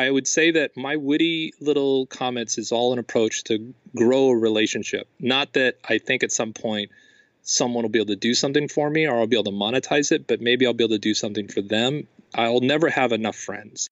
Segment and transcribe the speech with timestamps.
[0.00, 4.34] I would say that my witty little comments is all an approach to grow a
[4.34, 5.06] relationship.
[5.18, 6.90] Not that I think at some point
[7.42, 10.10] someone will be able to do something for me or I'll be able to monetize
[10.10, 12.08] it, but maybe I'll be able to do something for them.
[12.34, 13.90] I'll never have enough friends.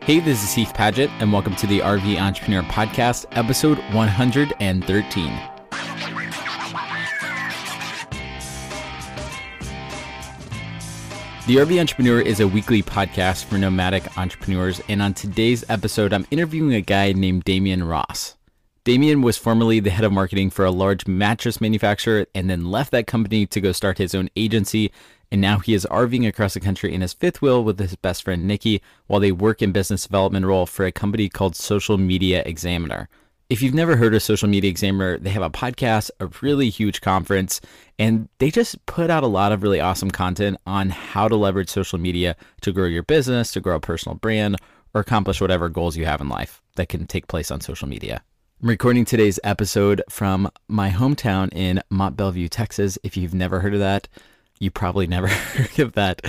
[0.00, 5.55] Hey, this is Heath Padgett, and welcome to the RV Entrepreneur Podcast, episode 113.
[11.46, 16.26] The RV Entrepreneur is a weekly podcast for nomadic entrepreneurs, and on today's episode, I'm
[16.32, 18.34] interviewing a guy named Demian Ross.
[18.84, 22.90] Demian was formerly the head of marketing for a large mattress manufacturer and then left
[22.90, 24.90] that company to go start his own agency.
[25.30, 28.24] And now he is RVing across the country in his fifth wheel with his best
[28.24, 32.42] friend Nikki while they work in business development role for a company called Social Media
[32.44, 33.08] Examiner.
[33.48, 37.00] If you've never heard of Social Media Examiner, they have a podcast, a really huge
[37.00, 37.60] conference,
[37.96, 41.68] and they just put out a lot of really awesome content on how to leverage
[41.68, 44.56] social media to grow your business, to grow a personal brand,
[44.94, 48.20] or accomplish whatever goals you have in life that can take place on social media.
[48.60, 52.98] I'm recording today's episode from my hometown in Mont Belvieu, Texas.
[53.04, 54.08] If you've never heard of that,
[54.58, 56.22] you probably never heard of that.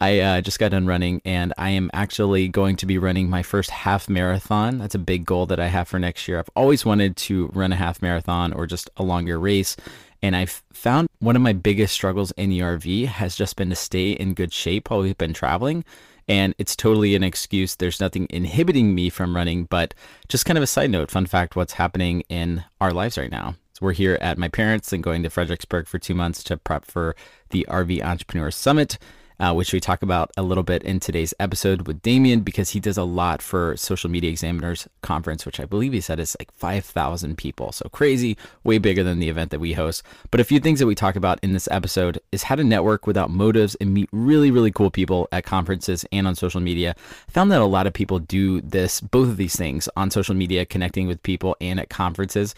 [0.00, 3.42] I uh, just got done running, and I am actually going to be running my
[3.42, 4.78] first half marathon.
[4.78, 6.38] That's a big goal that I have for next year.
[6.38, 9.76] I've always wanted to run a half marathon or just a longer race.
[10.22, 13.76] And I've found one of my biggest struggles in the RV has just been to
[13.76, 15.84] stay in good shape while we've been traveling.
[16.28, 17.74] And it's totally an excuse.
[17.74, 19.94] There's nothing inhibiting me from running, but
[20.28, 23.56] just kind of a side note, fun fact what's happening in our lives right now.
[23.82, 27.16] We're here at my parents and going to Fredericksburg for two months to prep for
[27.50, 28.96] the RV Entrepreneur Summit,
[29.40, 32.78] uh, which we talk about a little bit in today's episode with Demian because he
[32.78, 36.52] does a lot for Social Media Examiners Conference, which I believe he said is like
[36.52, 37.72] 5,000 people.
[37.72, 40.04] So crazy, way bigger than the event that we host.
[40.30, 43.08] But a few things that we talk about in this episode is how to network
[43.08, 46.94] without motives and meet really, really cool people at conferences and on social media.
[47.28, 50.36] I found that a lot of people do this, both of these things on social
[50.36, 52.54] media, connecting with people and at conferences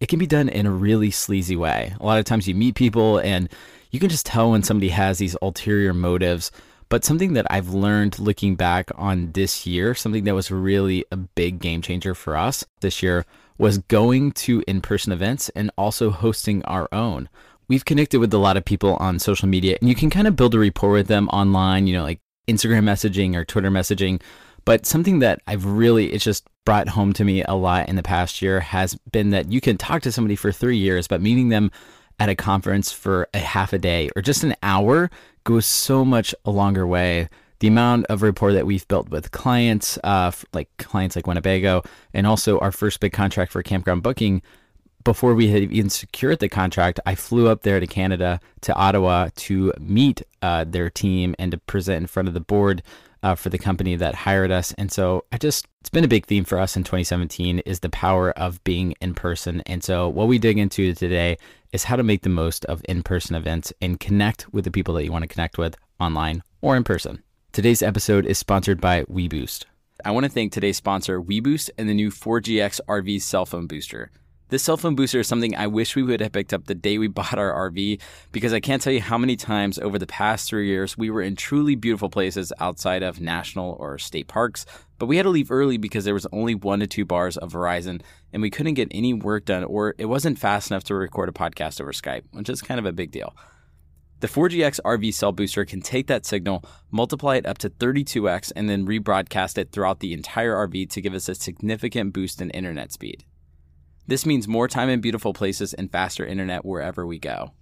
[0.00, 1.94] it can be done in a really sleazy way.
[2.00, 3.48] A lot of times you meet people and
[3.90, 6.50] you can just tell when somebody has these ulterior motives.
[6.88, 11.16] But something that I've learned looking back on this year, something that was really a
[11.16, 13.26] big game changer for us this year,
[13.58, 17.28] was going to in person events and also hosting our own.
[17.66, 20.36] We've connected with a lot of people on social media, and you can kind of
[20.36, 24.22] build a rapport with them online, you know, like Instagram messaging or Twitter messaging.
[24.68, 28.02] But something that I've really, it's just brought home to me a lot in the
[28.02, 31.48] past year has been that you can talk to somebody for three years, but meeting
[31.48, 31.70] them
[32.20, 35.10] at a conference for a half a day or just an hour
[35.44, 37.30] goes so much a longer way.
[37.60, 42.26] The amount of rapport that we've built with clients, uh, like clients like Winnebago, and
[42.26, 44.42] also our first big contract for campground booking,
[45.02, 49.30] before we had even secured the contract, I flew up there to Canada, to Ottawa,
[49.34, 52.82] to meet uh, their team and to present in front of the board
[53.22, 54.72] uh, for the company that hired us.
[54.78, 57.88] And so I just, it's been a big theme for us in 2017 is the
[57.88, 59.62] power of being in person.
[59.66, 61.38] And so what we dig into today
[61.72, 64.94] is how to make the most of in person events and connect with the people
[64.94, 67.22] that you want to connect with online or in person.
[67.52, 69.64] Today's episode is sponsored by WeBoost.
[70.04, 74.10] I want to thank today's sponsor, WeBoost, and the new 4GX RV cell phone booster.
[74.50, 76.96] This cell phone booster is something I wish we would have picked up the day
[76.96, 78.00] we bought our RV
[78.32, 81.20] because I can't tell you how many times over the past three years we were
[81.20, 84.64] in truly beautiful places outside of national or state parks,
[84.98, 87.52] but we had to leave early because there was only one to two bars of
[87.52, 88.00] Verizon
[88.32, 91.32] and we couldn't get any work done or it wasn't fast enough to record a
[91.32, 93.36] podcast over Skype, which is kind of a big deal.
[94.20, 98.68] The 4GX RV cell booster can take that signal, multiply it up to 32x, and
[98.68, 102.92] then rebroadcast it throughout the entire RV to give us a significant boost in internet
[102.92, 103.24] speed.
[104.08, 107.52] This means more time in beautiful places and faster internet wherever we go.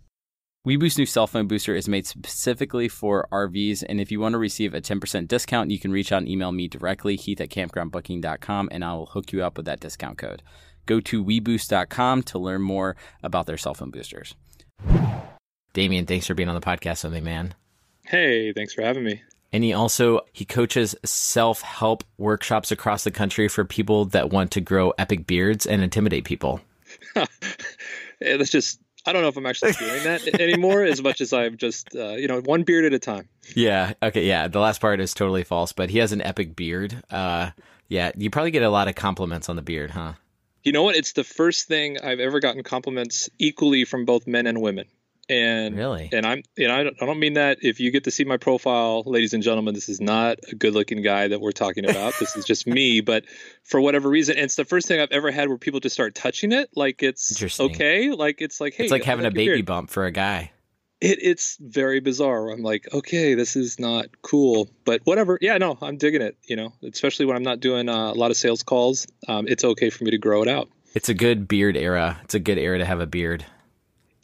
[0.64, 4.38] WeBoost new cell phone booster is made specifically for RVs, and if you want to
[4.38, 8.68] receive a 10% discount, you can reach out and email me directly, heath at campgroundbooking.com,
[8.70, 10.40] and I will hook you up with that discount code.
[10.86, 14.36] Go to weboost.com to learn more about their cell phone boosters.
[15.74, 17.56] Demian, thanks for being on the podcast with me, man.
[18.06, 19.20] Hey, thanks for having me.
[19.52, 24.60] And he also he coaches self-help workshops across the country for people that want to
[24.60, 26.60] grow epic beards and intimidate people.
[28.20, 31.56] that's just I don't know if I'm actually doing that anymore as much as I'm
[31.56, 33.28] just uh, you know one beard at a time.
[33.54, 33.94] Yeah.
[34.02, 34.26] Okay.
[34.26, 34.48] Yeah.
[34.48, 37.02] The last part is totally false, but he has an epic beard.
[37.10, 37.50] Uh,
[37.88, 38.10] yeah.
[38.16, 40.14] You probably get a lot of compliments on the beard, huh?
[40.64, 40.96] You know what?
[40.96, 44.86] It's the first thing I've ever gotten compliments equally from both men and women.
[45.28, 48.04] And really, and I'm, you know, I don't, I don't mean that if you get
[48.04, 51.40] to see my profile, ladies and gentlemen, this is not a good looking guy that
[51.40, 52.14] we're talking about.
[52.20, 53.00] this is just me.
[53.06, 53.24] But
[53.64, 56.52] for whatever reason, it's the first thing I've ever had where people just start touching
[56.52, 56.70] it.
[56.74, 58.10] Like it's okay.
[58.10, 59.66] Like it's like, hey, it's like having a baby beard.
[59.66, 60.52] bump for a guy.
[61.00, 62.50] It, it's very bizarre.
[62.50, 65.38] I'm like, okay, this is not cool, but whatever.
[65.40, 66.36] Yeah, no, I'm digging it.
[66.44, 69.06] You know, especially when I'm not doing uh, a lot of sales calls.
[69.28, 70.68] Um, it's okay for me to grow it out.
[70.94, 72.18] It's a good beard era.
[72.24, 73.44] It's a good era to have a beard.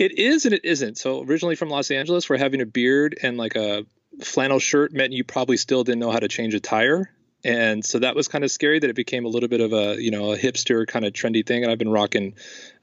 [0.02, 0.99] It is and it isn't.
[0.99, 3.87] So originally from Los Angeles, where having a beard and like a
[4.20, 7.08] flannel shirt meant you probably still didn't know how to change a tire.
[7.44, 10.02] And so that was kind of scary that it became a little bit of a
[10.02, 11.62] you know a hipster kind of trendy thing.
[11.62, 12.34] And i've been rocking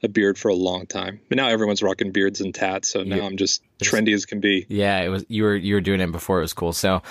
[0.02, 1.20] a beard for a long time.
[1.28, 2.88] But now everyone's rocking beards and tats.
[2.88, 4.64] So now i'm just trendy as can be.
[4.70, 6.72] Yeah it was you were you were doing it before it was cool.
[6.72, 7.02] So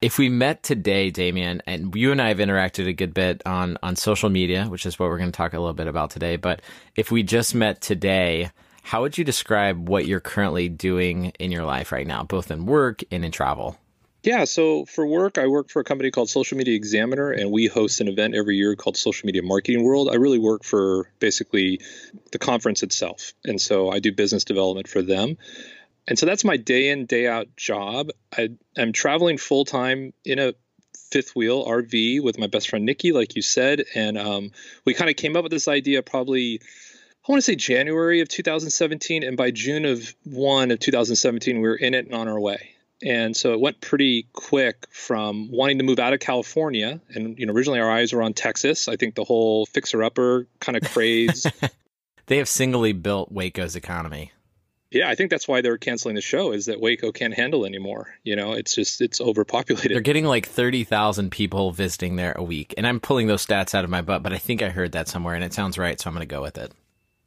[0.00, 3.76] if we met today Demian and you and i have interacted a good bit on
[3.82, 6.36] on social media which is what we're going to talk a little bit about today.
[6.36, 6.62] But
[6.96, 8.52] if we just met today
[8.82, 12.66] how would you describe what you're currently doing in your life right now both in
[12.66, 13.76] work and in travel
[14.22, 17.66] yeah, so for work, I work for a company called Social Media Examiner, and we
[17.66, 20.10] host an event every year called Social Media Marketing World.
[20.12, 21.80] I really work for basically
[22.30, 23.32] the conference itself.
[23.44, 25.38] And so I do business development for them.
[26.06, 28.10] And so that's my day in, day out job.
[28.36, 30.52] I, am traveling full time in a
[31.10, 33.84] fifth wheel RV with my best friend Nikki, like you said.
[33.94, 34.50] And um,
[34.84, 36.60] we kind of came up with this idea probably.
[37.30, 41.68] I want to say January of 2017, and by June of one of 2017, we
[41.68, 42.70] were in it and on our way.
[43.04, 47.00] And so it went pretty quick from wanting to move out of California.
[47.10, 48.88] And, you know, originally our eyes were on Texas.
[48.88, 51.46] I think the whole fixer upper kind of craze.
[52.26, 54.32] they have singly built Waco's economy.
[54.90, 58.12] Yeah, I think that's why they're canceling the show is that Waco can't handle anymore.
[58.24, 59.92] You know, it's just it's overpopulated.
[59.92, 62.74] They're getting like 30,000 people visiting there a week.
[62.76, 65.06] And I'm pulling those stats out of my butt, but I think I heard that
[65.06, 66.72] somewhere and it sounds right, so I'm going to go with it.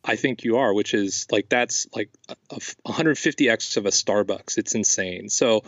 [0.04, 2.10] I think you are, which is like that's like
[2.50, 4.58] a, 150x of a Starbucks.
[4.58, 5.30] It's insane.
[5.30, 5.64] So,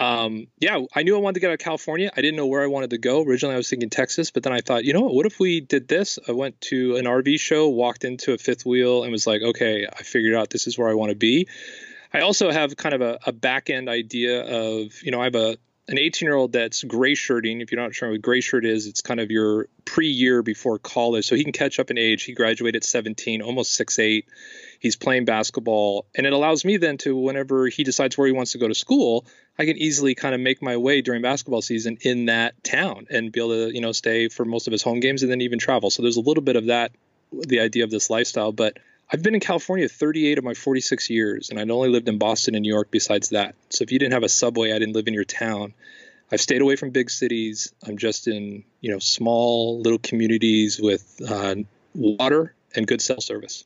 [0.00, 2.10] um, yeah, I knew I wanted to get out of California.
[2.16, 3.22] I didn't know where I wanted to go.
[3.22, 5.14] Originally, I was thinking Texas, but then I thought, you know what?
[5.14, 6.18] What if we did this?
[6.26, 9.86] I went to an RV show, walked into a fifth wheel, and was like, okay,
[9.86, 11.48] I figured out this is where I want to be.
[12.14, 15.34] I also have kind of a, a back end idea of, you know, I have
[15.34, 17.60] a an 18 year old that's gray shirting.
[17.60, 20.78] If you're not sure what gray shirt is, it's kind of your pre year before
[20.78, 21.26] college.
[21.26, 22.24] So he can catch up in age.
[22.24, 24.26] He graduated at 17, almost six eight.
[24.80, 26.06] He's playing basketball.
[26.14, 28.74] And it allows me then to, whenever he decides where he wants to go to
[28.74, 29.24] school,
[29.58, 33.32] I can easily kind of make my way during basketball season in that town and
[33.32, 35.58] be able to, you know, stay for most of his home games and then even
[35.58, 35.90] travel.
[35.90, 36.92] So there's a little bit of that,
[37.32, 38.52] the idea of this lifestyle.
[38.52, 38.78] But
[39.10, 42.54] I've been in California 38 of my 46 years, and I'd only lived in Boston
[42.54, 43.54] and New York besides that.
[43.70, 45.72] So if you didn't have a subway, I didn't live in your town.
[46.30, 47.72] I've stayed away from big cities.
[47.86, 51.54] I'm just in, you know, small little communities with uh,
[51.94, 53.64] water and good cell service.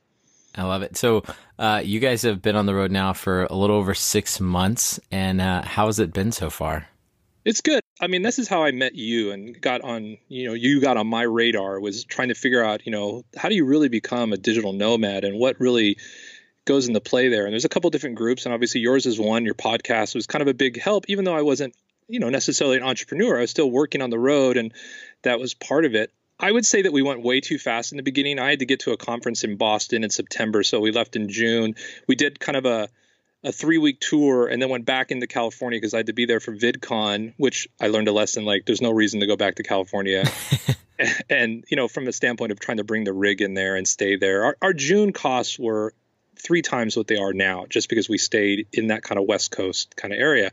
[0.54, 0.96] I love it.
[0.96, 1.24] So,
[1.58, 5.00] uh, you guys have been on the road now for a little over six months,
[5.10, 6.86] and uh, how has it been so far?
[7.44, 7.81] It's good.
[8.02, 10.96] I mean, this is how I met you and got on, you know, you got
[10.96, 14.32] on my radar was trying to figure out, you know, how do you really become
[14.32, 15.98] a digital nomad and what really
[16.64, 17.44] goes into play there.
[17.44, 19.44] And there's a couple different groups, and obviously yours is one.
[19.44, 21.76] Your podcast was kind of a big help, even though I wasn't,
[22.08, 23.38] you know, necessarily an entrepreneur.
[23.38, 24.72] I was still working on the road, and
[25.22, 26.12] that was part of it.
[26.40, 28.40] I would say that we went way too fast in the beginning.
[28.40, 31.28] I had to get to a conference in Boston in September, so we left in
[31.28, 31.76] June.
[32.08, 32.88] We did kind of a
[33.44, 36.26] a three week tour and then went back into California because I had to be
[36.26, 39.56] there for VidCon, which I learned a lesson like there's no reason to go back
[39.56, 40.24] to California.
[41.30, 43.86] and, you know, from a standpoint of trying to bring the rig in there and
[43.86, 45.92] stay there, our, our June costs were
[46.36, 49.50] three times what they are now just because we stayed in that kind of West
[49.50, 50.50] Coast kind of area.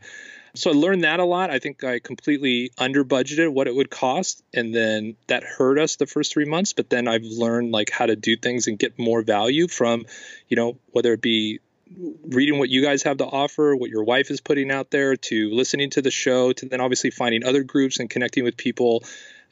[0.54, 1.50] So I learned that a lot.
[1.50, 4.42] I think I completely under budgeted what it would cost.
[4.52, 6.72] And then that hurt us the first three months.
[6.72, 10.06] But then I've learned like how to do things and get more value from,
[10.48, 11.60] you know, whether it be
[11.96, 15.50] reading what you guys have to offer, what your wife is putting out there, to
[15.50, 19.04] listening to the show, to then obviously finding other groups and connecting with people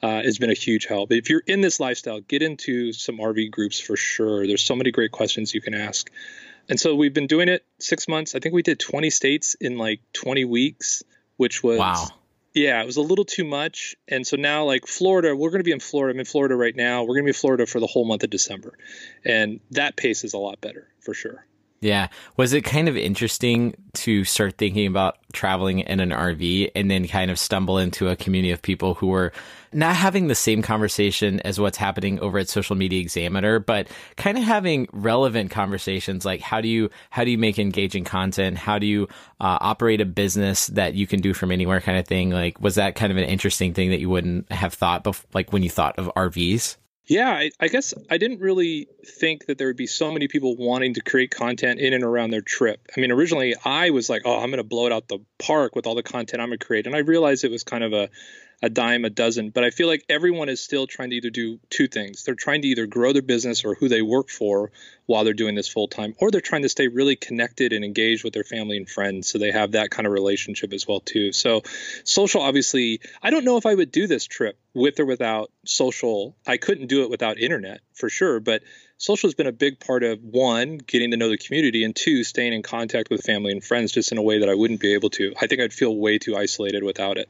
[0.02, 1.10] uh, has been a huge help.
[1.12, 4.46] If you're in this lifestyle, get into some RV groups for sure.
[4.46, 6.10] There's so many great questions you can ask.
[6.68, 8.34] And so we've been doing it six months.
[8.34, 11.02] I think we did 20 states in like 20 weeks,
[11.36, 12.08] which was wow.
[12.54, 13.94] Yeah, it was a little too much.
[14.08, 16.14] And so now, like Florida, we're going to be in Florida.
[16.14, 17.02] I'm in Florida right now.
[17.02, 18.76] We're going to be in Florida for the whole month of December.
[19.24, 21.46] And that pace is a lot better for sure.
[21.80, 22.08] Yeah.
[22.36, 27.06] Was it kind of interesting to start thinking about traveling in an RV and then
[27.06, 29.32] kind of stumble into a community of people who were
[29.72, 34.36] not having the same conversation as what's happening over at Social Media Examiner, but kind
[34.36, 38.56] of having relevant conversations like how do you how do you make engaging content?
[38.58, 39.04] How do you
[39.40, 42.30] uh, operate a business that you can do from anywhere kind of thing?
[42.30, 45.52] Like was that kind of an interesting thing that you wouldn't have thought bef- like
[45.52, 46.76] when you thought of RVs?
[47.08, 50.56] Yeah, I, I, guess I didn't really think that there would be so many people
[50.56, 52.86] wanting to create content in and around their trip.
[52.94, 55.74] I mean, originally I was like, oh, I'm going to blow it out the park
[55.74, 56.86] with all the content I'm going to create.
[56.86, 58.10] And I realized it was kind of a,
[58.62, 59.50] a dime a dozen.
[59.50, 62.24] But I feel like everyone is still trying to either do two things.
[62.24, 64.72] They're trying to either grow their business or who they work for
[65.06, 68.24] while they're doing this full time, or they're trying to stay really connected and engaged
[68.24, 69.28] with their family and friends.
[69.28, 71.32] So they have that kind of relationship as well too.
[71.32, 71.62] So
[72.04, 76.36] social, obviously, I don't know if I would do this trip with or without social.
[76.46, 78.62] I couldn't do it without internet for sure, but
[78.98, 82.22] social has been a big part of one, getting to know the community, and two,
[82.24, 84.94] staying in contact with family and friends just in a way that I wouldn't be
[84.94, 85.32] able to.
[85.40, 87.28] I think I'd feel way too isolated without it.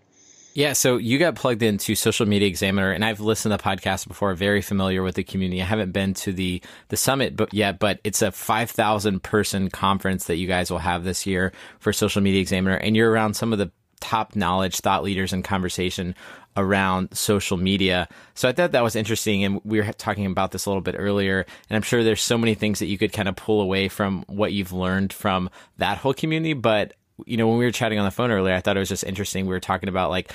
[0.59, 4.09] Yeah, so you got plugged into Social Media Examiner, and I've listened to the podcast
[4.09, 4.35] before.
[4.35, 5.63] Very familiar with the community.
[5.63, 10.25] I haven't been to the the summit yet, but it's a five thousand person conference
[10.25, 13.53] that you guys will have this year for Social Media Examiner, and you're around some
[13.53, 16.17] of the top knowledge thought leaders in conversation
[16.57, 18.09] around social media.
[18.35, 19.45] So I thought that was interesting.
[19.45, 21.47] And we were talking about this a little bit earlier.
[21.71, 24.25] And I'm sure there's so many things that you could kind of pull away from
[24.27, 26.55] what you've learned from that whole community.
[26.55, 26.95] But
[27.27, 29.05] you know, when we were chatting on the phone earlier, I thought it was just
[29.05, 29.47] interesting.
[29.47, 30.33] We were talking about like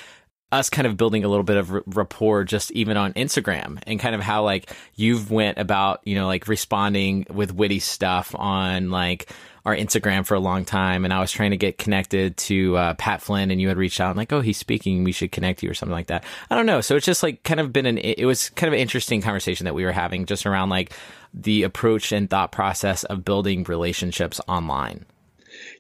[0.54, 4.14] us kind of building a little bit of rapport just even on Instagram and kind
[4.14, 9.32] of how like you've went about, you know, like responding with witty stuff on like
[9.66, 11.06] our Instagram for a long time.
[11.06, 14.00] And I was trying to get connected to uh, Pat Flynn and you had reached
[14.00, 15.04] out and like, oh, he's speaking.
[15.04, 16.24] We should connect you or something like that.
[16.52, 16.82] I don't know.
[16.82, 19.64] So it's just like kind of been an, it was kind of an interesting conversation
[19.66, 20.94] that we were having just around like
[21.34, 25.06] the approach and thought process of building relationships online.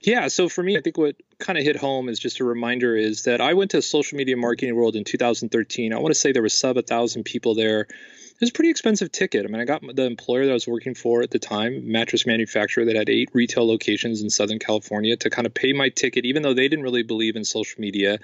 [0.03, 0.27] Yeah.
[0.27, 3.23] So for me, I think what kind of hit home is just a reminder is
[3.23, 5.93] that I went to social media marketing world in 2013.
[5.93, 7.81] I want to say there was sub a thousand people there.
[7.81, 9.45] It was a pretty expensive ticket.
[9.45, 12.25] I mean, I got the employer that I was working for at the time, mattress
[12.25, 16.25] manufacturer that had eight retail locations in Southern California, to kind of pay my ticket,
[16.25, 18.17] even though they didn't really believe in social media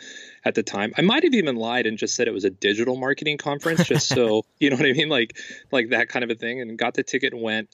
[0.43, 0.93] at the time.
[0.97, 4.09] I might have even lied and just said it was a digital marketing conference, just
[4.09, 5.37] so you know what I mean, like
[5.71, 7.69] like that kind of a thing, and got the ticket and went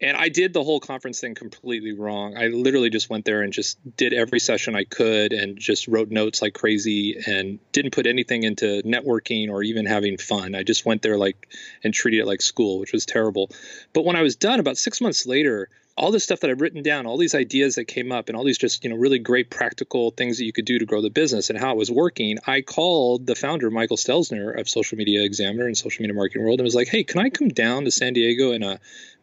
[0.00, 2.36] and I did the whole conference thing completely wrong.
[2.36, 6.10] I literally just went there and just did every session I could and just wrote
[6.10, 10.54] notes like crazy and didn't put anything into networking or even having fun.
[10.54, 11.48] I just went there like
[11.84, 13.50] and treated it like school, which was terrible.
[13.92, 16.82] But when I was done about 6 months later, all this stuff that I've written
[16.82, 19.50] down, all these ideas that came up and all these just, you know, really great
[19.50, 22.38] practical things that you could do to grow the business and how it was working,
[22.46, 26.60] I called the founder, Michael Stelzner of Social Media Examiner and Social Media Marketing World
[26.60, 28.78] and was like, "Hey, can I come down to San Diego and uh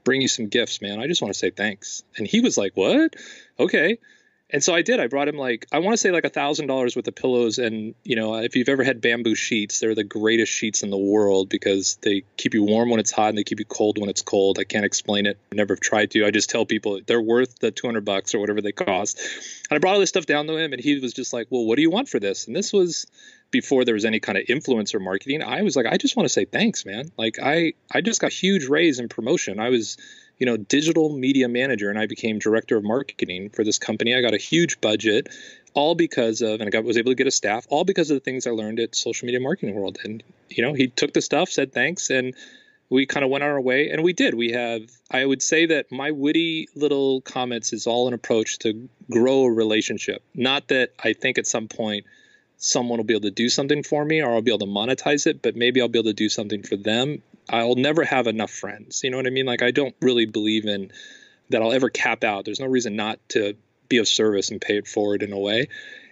[0.07, 1.01] bring you some gifts, man.
[1.01, 2.01] I just want to say thanks.
[2.15, 3.17] And he was like, what?
[3.59, 3.97] Okay.
[4.49, 5.01] And so I did.
[5.01, 7.59] I brought him like I want to say like a thousand dollars worth of pillows,
[7.59, 10.97] and you know if you've ever had bamboo sheets, they're the greatest sheets in the
[10.97, 14.09] world because they keep you warm when it's hot and they keep you cold when
[14.09, 14.57] it's cold.
[14.57, 15.37] I can't explain it.
[15.51, 16.25] I never have tried to.
[16.25, 19.19] I just tell people they're worth the two hundred bucks or whatever they cost.
[19.69, 21.65] And I brought all this stuff down to him, and he was just like, "Well,
[21.65, 23.05] what do you want for this?" And this was
[23.51, 25.41] before there was any kind of influencer marketing.
[25.41, 27.11] I was like, "I just want to say thanks, man.
[27.17, 29.59] Like I I just got huge raise and promotion.
[29.59, 29.97] I was."
[30.39, 34.15] you know, digital media manager, and I became director of marketing for this company.
[34.15, 35.29] I got a huge budget,
[35.73, 38.15] all because of, and I got, was able to get a staff, all because of
[38.15, 39.97] the things I learned at Social Media Marketing World.
[40.03, 42.35] And you know, he took the stuff, said thanks, and
[42.89, 44.33] we kind of went on our way, and we did.
[44.33, 48.87] We have, I would say that my witty little comments is all an approach to
[49.09, 50.23] grow a relationship.
[50.33, 52.05] Not that I think at some point
[52.57, 55.27] someone will be able to do something for me or I'll be able to monetize
[55.27, 57.21] it, but maybe I'll be able to do something for them.
[57.49, 59.01] I'll never have enough friends.
[59.03, 59.45] You know what I mean?
[59.45, 60.91] Like, I don't really believe in
[61.49, 62.45] that I'll ever cap out.
[62.45, 63.55] There's no reason not to
[63.87, 65.69] be of service and pay it forward in a way.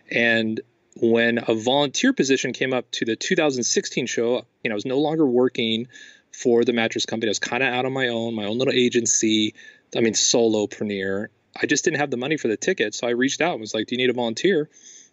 [0.10, 0.62] And
[0.98, 5.00] when a volunteer position came up to the 2016 show, you know, I was no
[5.00, 5.88] longer working
[6.32, 7.30] for the mattress company.
[7.30, 9.56] I was kind of out on my own, my own little agency.
[9.96, 11.28] I mean, solopreneur.
[11.60, 12.94] I just didn't have the money for the ticket.
[12.94, 14.70] So I reached out and was like, Do you need a volunteer?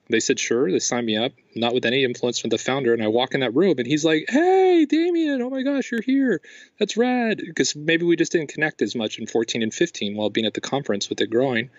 [0.09, 0.71] They said, sure.
[0.71, 2.92] They signed me up, not with any influence from the founder.
[2.92, 6.02] And I walk in that room and he's like, hey, Demian, oh my gosh, you're
[6.02, 6.40] here.
[6.78, 7.38] That's rad.
[7.38, 10.54] Because maybe we just didn't connect as much in 14 and 15 while being at
[10.54, 11.71] the conference with it growing.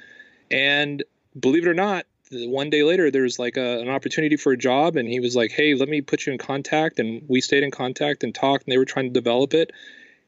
[0.49, 1.03] And
[1.39, 4.95] believe it or not, one day later, there's like a, an opportunity for a job.
[4.95, 6.99] And he was like, hey, let me put you in contact.
[6.99, 9.71] And we stayed in contact and talked, and they were trying to develop it.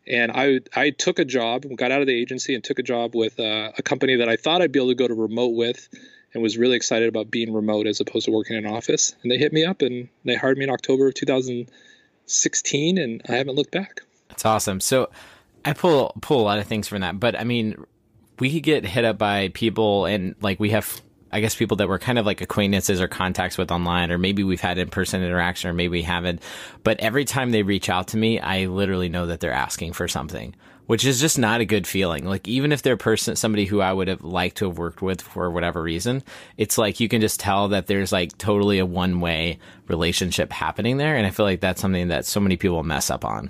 [0.08, 3.16] And I, I took a job, got out of the agency, and took a job
[3.16, 5.90] with uh, a company that I thought I'd be able to go to remote with
[6.36, 9.16] and was really excited about being remote as opposed to working in an office.
[9.24, 13.32] And they hit me up and they hired me in October of 2016, and I
[13.32, 14.02] haven't looked back.
[14.28, 14.82] That's awesome.
[14.82, 15.10] So
[15.64, 17.84] I pull pull a lot of things from that, but I mean,
[18.38, 21.02] we get hit up by people, and like we have.
[21.36, 24.42] I guess people that we're kind of like acquaintances or contacts with online, or maybe
[24.42, 26.42] we've had in person interaction, or maybe we haven't.
[26.82, 30.08] But every time they reach out to me, I literally know that they're asking for
[30.08, 32.26] something which is just not a good feeling.
[32.26, 35.20] Like even if they're person somebody who I would have liked to have worked with
[35.20, 36.24] for whatever reason,
[36.58, 40.98] it's like you can just tell that there's like totally a one way relationship happening
[40.98, 43.50] there, and I feel like that's something that so many people mess up on.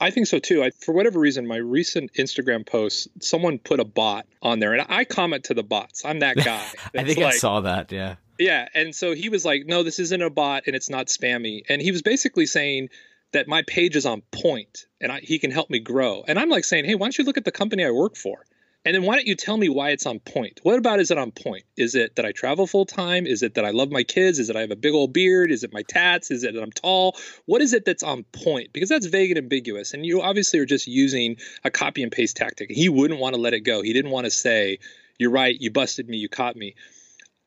[0.00, 0.64] I think so too.
[0.64, 4.86] I, for whatever reason, my recent Instagram post, someone put a bot on there, and
[4.88, 6.04] I comment to the bots.
[6.04, 6.64] I'm that guy.
[6.96, 7.92] I think like, I saw that.
[7.92, 11.06] Yeah Yeah, and so he was like, "No, this isn't a bot, and it's not
[11.06, 12.88] spammy." And he was basically saying
[13.32, 16.24] that my page is on point, and I, he can help me grow.
[16.26, 18.46] And I'm like saying, "Hey, why don't you look at the company I work for?"
[18.84, 20.60] And then why don't you tell me why it's on point?
[20.62, 21.64] What about is it on point?
[21.76, 23.26] Is it that I travel full time?
[23.26, 24.38] Is it that I love my kids?
[24.38, 25.52] Is it I have a big old beard?
[25.52, 26.30] Is it my tats?
[26.30, 27.16] Is it that I'm tall?
[27.44, 28.72] What is it that's on point?
[28.72, 29.92] Because that's vague and ambiguous.
[29.92, 32.70] And you obviously are just using a copy and paste tactic.
[32.70, 33.82] He wouldn't want to let it go.
[33.82, 34.78] He didn't want to say,
[35.18, 36.74] You're right, you busted me, you caught me.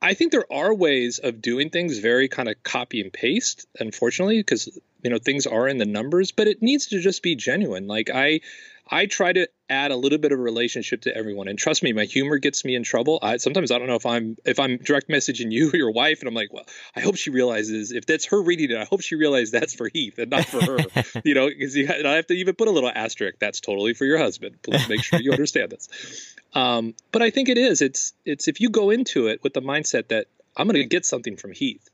[0.03, 4.37] I think there are ways of doing things very kind of copy and paste, unfortunately,
[4.37, 4.67] because
[5.01, 7.87] you know things are in the numbers, but it needs to just be genuine.
[7.87, 8.41] Like I
[8.89, 11.47] I try to add a little bit of a relationship to everyone.
[11.47, 13.17] And trust me, my humor gets me in trouble.
[13.21, 16.19] I, sometimes I don't know if I'm if I'm direct messaging you or your wife,
[16.19, 19.01] and I'm like, well, I hope she realizes if that's her reading it, I hope
[19.01, 20.77] she realizes that's for Heath and not for her.
[21.23, 23.39] you know, because I have to even put a little asterisk.
[23.39, 24.61] That's totally for your husband.
[24.63, 26.35] Please make sure you understand this.
[26.53, 27.81] Um, but I think it is.
[27.81, 31.05] It's it's if you go into it with the mindset that I'm going to get
[31.05, 31.89] something from Heath,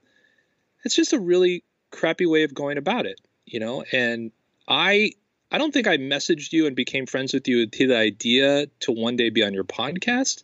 [0.83, 3.21] it's just a really crappy way of going about it.
[3.45, 4.31] You know, and
[4.67, 5.13] I
[5.51, 8.91] I don't think I messaged you and became friends with you to the idea to
[8.91, 10.43] one day be on your podcast.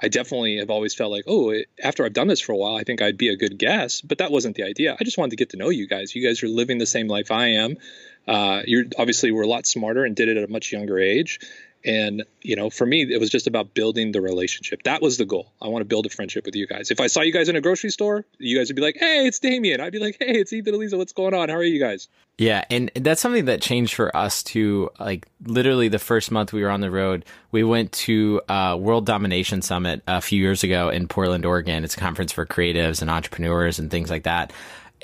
[0.00, 2.84] I definitely have always felt like, oh, after I've done this for a while, I
[2.84, 4.06] think I'd be a good guest.
[4.06, 4.96] But that wasn't the idea.
[4.98, 6.14] I just wanted to get to know you guys.
[6.14, 7.76] You guys are living the same life I am.
[8.26, 11.40] Uh, you're obviously were a lot smarter and did it at a much younger age.
[11.84, 14.84] And, you know, for me, it was just about building the relationship.
[14.84, 15.52] That was the goal.
[15.60, 16.90] I want to build a friendship with you guys.
[16.90, 19.26] If I saw you guys in a grocery store, you guys would be like, hey,
[19.26, 19.80] it's Demian.
[19.80, 20.96] I'd be like, hey, it's Heath and Alyssa.
[20.96, 21.50] What's going on?
[21.50, 22.08] How are you guys?
[22.38, 22.64] Yeah.
[22.70, 24.90] And that's something that changed for us too.
[24.98, 29.04] Like, literally the first month we were on the road, we went to uh, World
[29.04, 31.84] Domination Summit a few years ago in Portland, Oregon.
[31.84, 34.52] It's a conference for creatives and entrepreneurs and things like that.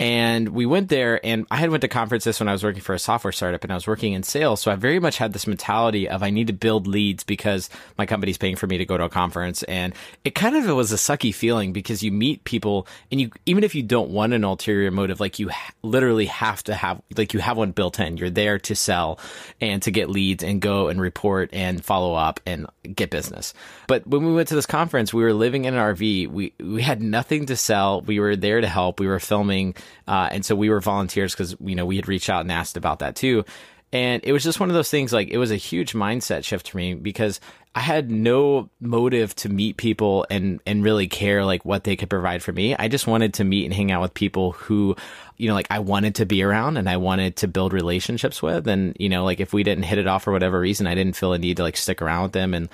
[0.00, 2.95] And we went there and I had went to conferences when I was working for
[2.95, 4.62] a software startup and I was working in sales.
[4.62, 8.07] So I very much had this mentality of I need to build leads because my
[8.07, 9.62] company's paying for me to go to a conference.
[9.64, 9.92] And
[10.25, 13.75] it kind of was a sucky feeling because you meet people and you, even if
[13.75, 15.50] you don't want an ulterior motive, like you
[15.83, 18.16] literally have to have, like you have one built in.
[18.16, 19.21] You're there to sell
[19.61, 23.52] and to get leads and go and report and follow up and get business.
[23.87, 26.28] But when we went to this conference, we were living in an RV.
[26.28, 28.00] We, we had nothing to sell.
[28.00, 28.99] We were there to help.
[28.99, 29.75] We were filming
[30.09, 32.76] uh, and so we were volunteers because, you know, we had reached out and asked
[32.76, 33.44] about that too.
[33.92, 36.70] And it was just one of those things like it was a huge mindset shift
[36.70, 37.41] for me because
[37.73, 42.11] I had no motive to meet people and and really care like what they could
[42.11, 42.75] provide for me.
[42.75, 44.97] I just wanted to meet and hang out with people who,
[45.37, 48.67] you know, like I wanted to be around and I wanted to build relationships with.
[48.67, 51.15] And you know, like if we didn't hit it off for whatever reason, I didn't
[51.15, 52.69] feel a need to like stick around with them and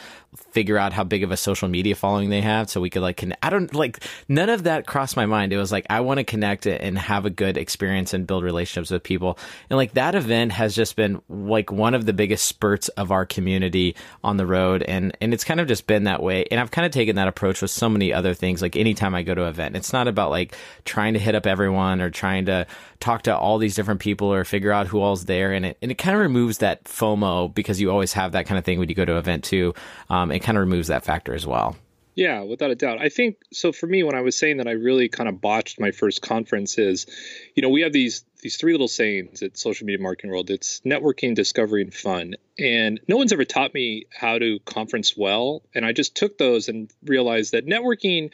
[0.50, 3.18] figure out how big of a social media following they have, so we could like
[3.18, 3.44] connect.
[3.44, 5.52] I don't like none of that crossed my mind.
[5.52, 8.90] It was like I want to connect and have a good experience and build relationships
[8.90, 9.38] with people.
[9.68, 13.26] And like that event has just been like one of the biggest spurts of our
[13.26, 16.46] community on the road and and it's kind of just been that way.
[16.50, 18.62] And I've kind of taken that approach with so many other things.
[18.62, 21.46] Like anytime I go to an event, it's not about like trying to hit up
[21.46, 22.66] everyone or trying to
[23.00, 25.52] talk to all these different people or figure out who all's there.
[25.52, 28.58] And it and it kind of removes that FOMO because you always have that kind
[28.58, 29.74] of thing when you go to an event too.
[30.08, 31.76] Um, it kind of removes that factor as well.
[32.16, 32.98] Yeah, without a doubt.
[32.98, 35.78] I think so for me when I was saying that I really kind of botched
[35.78, 37.06] my first conference is,
[37.54, 40.48] you know, we have these these three little sayings at social media marketing world.
[40.50, 42.36] It's networking, discovery, and fun.
[42.58, 45.62] And no one's ever taught me how to conference well.
[45.74, 48.30] And I just took those and realized that networking,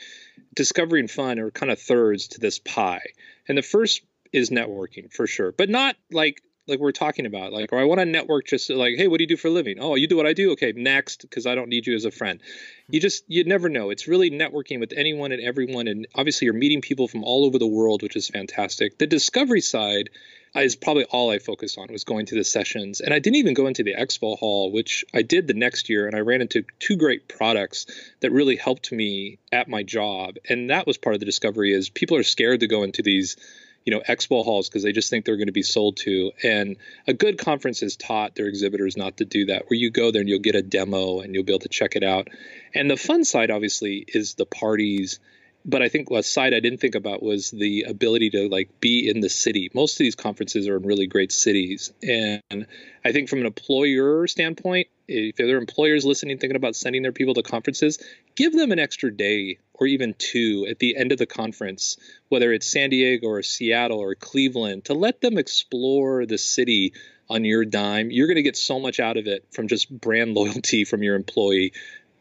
[0.54, 3.06] discovery, and fun are kind of thirds to this pie.
[3.48, 7.72] And the first is networking for sure, but not like like we're talking about like
[7.72, 9.78] or i want to network just like hey what do you do for a living?
[9.80, 10.52] Oh you do what i do?
[10.52, 12.40] Okay next because i don't need you as a friend.
[12.88, 13.90] You just you never know.
[13.90, 17.58] It's really networking with anyone and everyone and obviously you're meeting people from all over
[17.58, 18.98] the world which is fantastic.
[18.98, 20.10] The discovery side
[20.54, 23.54] is probably all i focused on was going to the sessions and i didn't even
[23.54, 26.62] go into the expo hall which i did the next year and i ran into
[26.78, 27.86] two great products
[28.20, 31.88] that really helped me at my job and that was part of the discovery is
[31.88, 33.36] people are scared to go into these
[33.84, 36.32] you know expo halls because they just think they're going to be sold to.
[36.42, 40.10] And a good conference has taught their exhibitors not to do that where you go
[40.10, 42.28] there and you'll get a demo and you'll be able to check it out.
[42.74, 45.20] And the fun side obviously is the parties.
[45.64, 49.08] But I think a side I didn't think about was the ability to like be
[49.08, 49.70] in the city.
[49.72, 52.66] Most of these conferences are in really great cities, and
[53.04, 57.12] I think from an employer standpoint, if there are employers listening thinking about sending their
[57.12, 58.02] people to conferences,
[58.34, 61.96] give them an extra day or even two at the end of the conference,
[62.28, 66.92] whether it's San Diego or Seattle or Cleveland, to let them explore the city
[67.28, 68.12] on your dime.
[68.12, 71.16] You're going to get so much out of it from just brand loyalty from your
[71.16, 71.72] employee.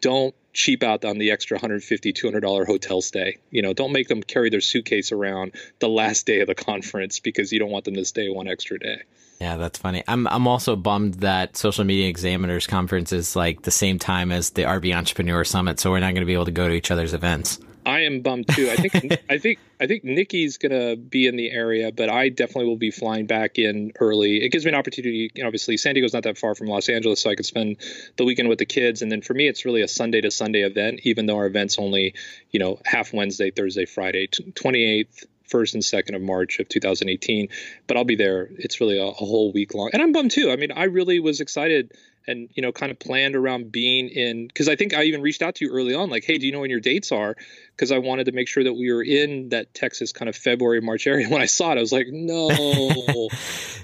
[0.02, 4.22] Don't cheap out on the extra 150 $200 hotel stay you know don't make them
[4.22, 7.96] carry their suitcase around the last day of the conference because you don't want them
[7.96, 9.02] to stay one extra day
[9.42, 10.04] yeah, that's funny.
[10.08, 14.52] I'm I'm also bummed that Social Media Examiners Conference is like the same time as
[14.52, 16.92] the RV Entrepreneur Summit, so we're not going to be able to go to each
[16.92, 17.58] other's events.
[17.86, 18.70] I am bummed too.
[18.70, 22.68] I think I think I think Nikki's gonna be in the area, but I definitely
[22.68, 24.44] will be flying back in early.
[24.44, 25.32] It gives me an opportunity.
[25.34, 27.78] You know, obviously, San Diego's not that far from Los Angeles, so I could spend
[28.18, 29.02] the weekend with the kids.
[29.02, 31.80] And then for me, it's really a Sunday to Sunday event, even though our event's
[31.80, 32.14] only
[32.52, 35.26] you know half Wednesday, Thursday, Friday, twenty eighth.
[35.48, 37.50] First and second of March of 2018,
[37.86, 38.48] but I'll be there.
[38.58, 40.50] It's really a, a whole week long, and I'm bummed too.
[40.50, 41.92] I mean, I really was excited
[42.28, 45.42] and you know kind of planned around being in because i think i even reached
[45.42, 47.36] out to you early on like hey do you know when your dates are?
[47.76, 50.82] Because i wanted to make sure that we were in that texas kind of february
[50.82, 51.78] march area when i saw it.
[51.78, 53.30] I was like no.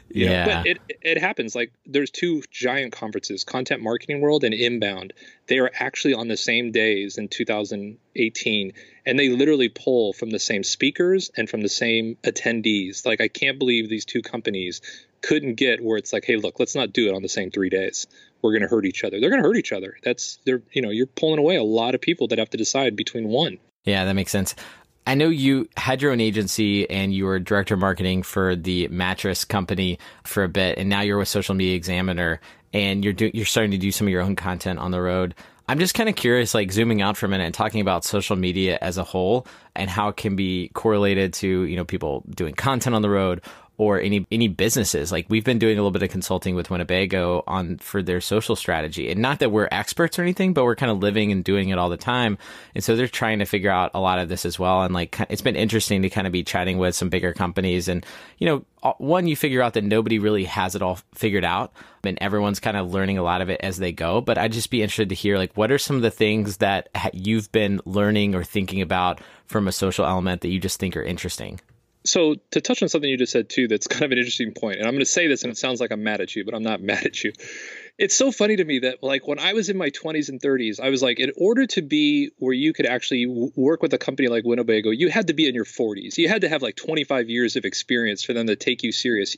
[0.10, 0.46] Yeah.
[0.46, 1.54] But it, it happens.
[1.54, 5.14] Like there's two giant conferences content marketing world and inbound.
[5.48, 8.74] They are actually on the same days in 2018
[9.06, 13.06] and they literally pull from the same speakers and from the same attendees.
[13.06, 14.82] Like i can't believe these two companies
[15.22, 17.70] couldn't get where it's like, hey, look, let's not do it on the same three
[17.70, 18.08] days.
[18.42, 19.20] We're going to hurt each other.
[19.20, 19.98] They're going to hurt each other.
[20.04, 22.96] That's they're you know you're pulling away a lot of people that have to decide
[22.96, 23.58] between one.
[23.84, 24.56] Yeah, that makes sense.
[25.06, 28.90] I know you had your own agency and you were director of marketing for the
[28.90, 32.42] mattress company for a bit, and now you're with Social Media Examiner,
[32.74, 35.34] and you're doing you're starting to do some of your own content on the road.
[35.70, 38.38] I'm just kind of curious, like zooming out for a minute and talking about social
[38.38, 39.46] media as a whole
[39.76, 43.42] and how it can be correlated to you know people doing content on the road
[43.78, 45.12] or any any businesses.
[45.12, 48.56] Like we've been doing a little bit of consulting with Winnebago on for their social
[48.56, 49.12] strategy.
[49.12, 51.78] And not that we're experts or anything, but we're kind of living and doing it
[51.78, 52.38] all the time.
[52.74, 54.82] And so they're trying to figure out a lot of this as well.
[54.82, 58.06] And like it's been interesting to kind of be chatting with some bigger companies and
[58.40, 61.74] you know, uh, one you figure out that nobody really has it all figured out
[62.04, 64.70] and everyone's kind of learning a lot of it as they go, but I'd just
[64.70, 68.34] be interested to hear like what are some of the things that you've been learning
[68.34, 71.60] or thinking about from a social element that you just think are interesting?
[72.08, 74.78] So to touch on something you just said too that's kind of an interesting point
[74.78, 76.54] and i'm going to say this and it sounds like i'm mad at you but
[76.54, 77.32] i'm not mad at you
[77.98, 80.80] it's so funny to me that like when I was in my 20s and 30s,
[80.80, 84.28] I was like, in order to be where you could actually work with a company
[84.28, 86.18] like Winnebago, you had to be in your 40s.
[86.18, 89.36] You had to have like 25 years of experience for them to take you serious.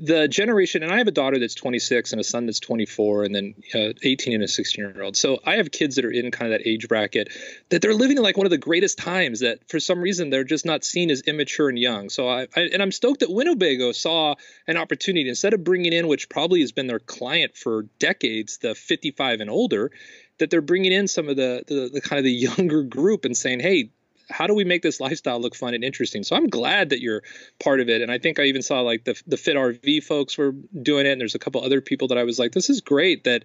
[0.00, 3.34] The generation, and I have a daughter that's 26 and a son that's 24, and
[3.34, 5.16] then uh, 18 and a 16 year old.
[5.16, 7.30] So I have kids that are in kind of that age bracket
[7.70, 10.44] that they're living in like one of the greatest times that for some reason they're
[10.44, 12.10] just not seen as immature and young.
[12.10, 16.06] So I, I and I'm stoked that Winnebago saw an opportunity instead of bringing in,
[16.06, 19.90] which probably has been their client for decades, the 55 and older,
[20.38, 23.36] that they're bringing in some of the, the, the kind of the younger group and
[23.36, 23.90] saying, hey,
[24.30, 26.22] how do we make this lifestyle look fun and interesting?
[26.22, 27.22] So I'm glad that you're
[27.58, 28.02] part of it.
[28.02, 31.12] And I think I even saw like the the Fit RV folks were doing it,
[31.12, 33.44] and there's a couple other people that I was like, this is great that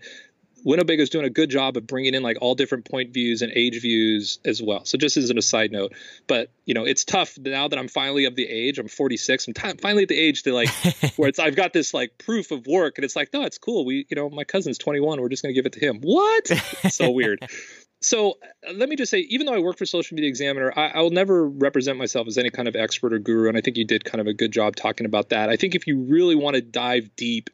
[0.64, 3.52] Winnebago is doing a good job of bringing in like all different point views and
[3.54, 4.86] age views as well.
[4.86, 5.94] So just as an aside note,
[6.28, 8.80] but you know, it's tough now that I'm finally of the age.
[8.80, 9.48] I'm 46.
[9.48, 10.70] I'm t- finally at the age to like
[11.18, 13.86] where it's I've got this like proof of work, and it's like, no, it's cool.
[13.86, 15.20] We, you know, my cousin's 21.
[15.20, 16.00] We're just gonna give it to him.
[16.02, 16.48] What?
[16.90, 17.46] so weird.
[18.04, 18.38] So
[18.68, 21.02] uh, let me just say, even though I work for Social Media Examiner, I, I,
[21.02, 23.86] will never represent myself as any kind of expert or guru, and I think you
[23.86, 25.50] did kind of a good job talking about that.
[25.50, 27.50] I think if you really want to dive deep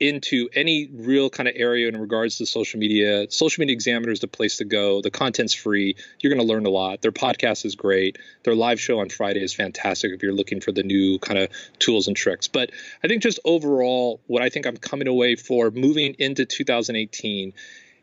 [0.00, 4.20] into any real kind of area in regards to social media, Social Media Examiner is
[4.20, 5.02] the place to go.
[5.02, 5.94] The content's free.
[6.20, 7.02] You're going to learn a lot.
[7.02, 8.16] Their podcast is great.
[8.44, 11.50] Their live show on Friday is fantastic if you're looking for the new kind of
[11.78, 12.48] tools and tricks.
[12.48, 12.70] But
[13.04, 17.52] I think just overall, what I think I'm coming away for moving into 2018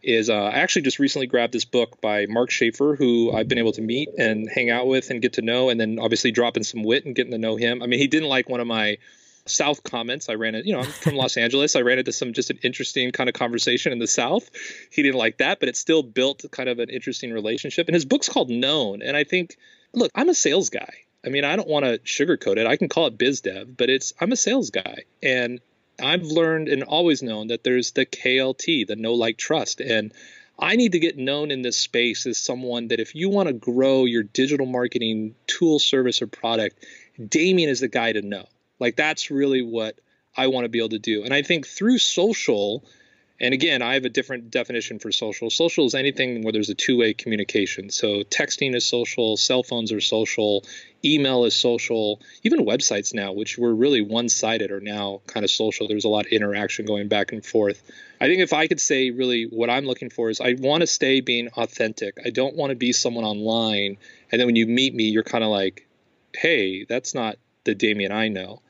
[0.04, 3.58] is uh, I actually just recently grabbed this book by Mark Schaefer, who I've been
[3.58, 6.64] able to meet and hang out with and get to know, and then obviously dropping
[6.64, 7.82] some wit and getting to know him.
[7.82, 8.98] I mean, he didn't like one of my
[9.46, 10.30] South comments.
[10.30, 11.76] I ran it, you know, I'm from Los Angeles.
[11.76, 14.50] I ran into some just an interesting kind of conversation in the South.
[14.92, 17.88] He didn't like that, but it still built kind of an interesting relationship.
[17.88, 19.02] And his book's called Known.
[19.02, 19.58] And I think,
[19.94, 20.94] look, I'm a sales guy.
[21.26, 22.68] I mean, I don't want to sugarcoat it.
[22.68, 25.04] I can call it biz dev, but it's I'm a sales guy.
[25.22, 25.60] And
[26.02, 29.82] I've learned and always known that there's the KLT, the know like trust.
[29.82, 30.14] And
[30.60, 33.54] I need to get known in this space as someone that if you want to
[33.54, 36.84] grow your digital marketing tool, service, or product,
[37.20, 38.46] Demian is the guy to know.
[38.80, 40.00] Like that's really what
[40.36, 41.24] I want to be able to do.
[41.24, 42.84] And I think through social,
[43.40, 45.50] and again, I have a different definition for social.
[45.50, 47.90] Social is anything where there's a two way communication.
[47.90, 50.64] So texting is social, cell phones are social,
[51.04, 55.52] email is social, even websites now, which were really one sided, are now kind of
[55.52, 55.88] social.
[55.88, 57.82] There's a lot of interaction going back and forth.
[58.20, 60.88] I think if I could say really what I'm looking for is I want to
[60.88, 62.18] stay being authentic.
[62.26, 63.98] I don't want to be someone online.
[64.32, 65.88] And then when you meet me, you're kind of like,
[66.36, 68.62] hey, that's not the Demian I know.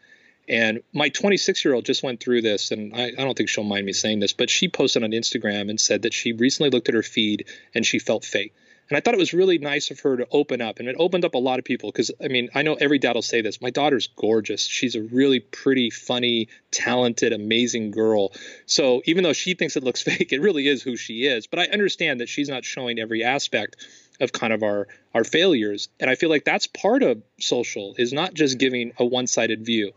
[0.49, 3.65] And my 26 year old just went through this, and I, I, don't think she'll
[3.65, 6.87] mind me saying this, but she posted on Instagram and said that she recently looked
[6.87, 8.53] at her feed and she felt fake.
[8.89, 11.25] And I thought it was really nice of her to open up, and it opened
[11.25, 13.61] up a lot of people because I mean, I know every dad will say this.
[13.61, 14.61] My daughter's gorgeous.
[14.65, 18.31] She's a really pretty, funny, talented, amazing girl.
[18.65, 21.47] So even though she thinks it looks fake, it really is who she is.
[21.47, 23.75] But I understand that she's not showing every aspect
[24.19, 25.89] of kind of our our failures.
[25.99, 29.91] And I feel like that's part of social is not just giving a one-sided view.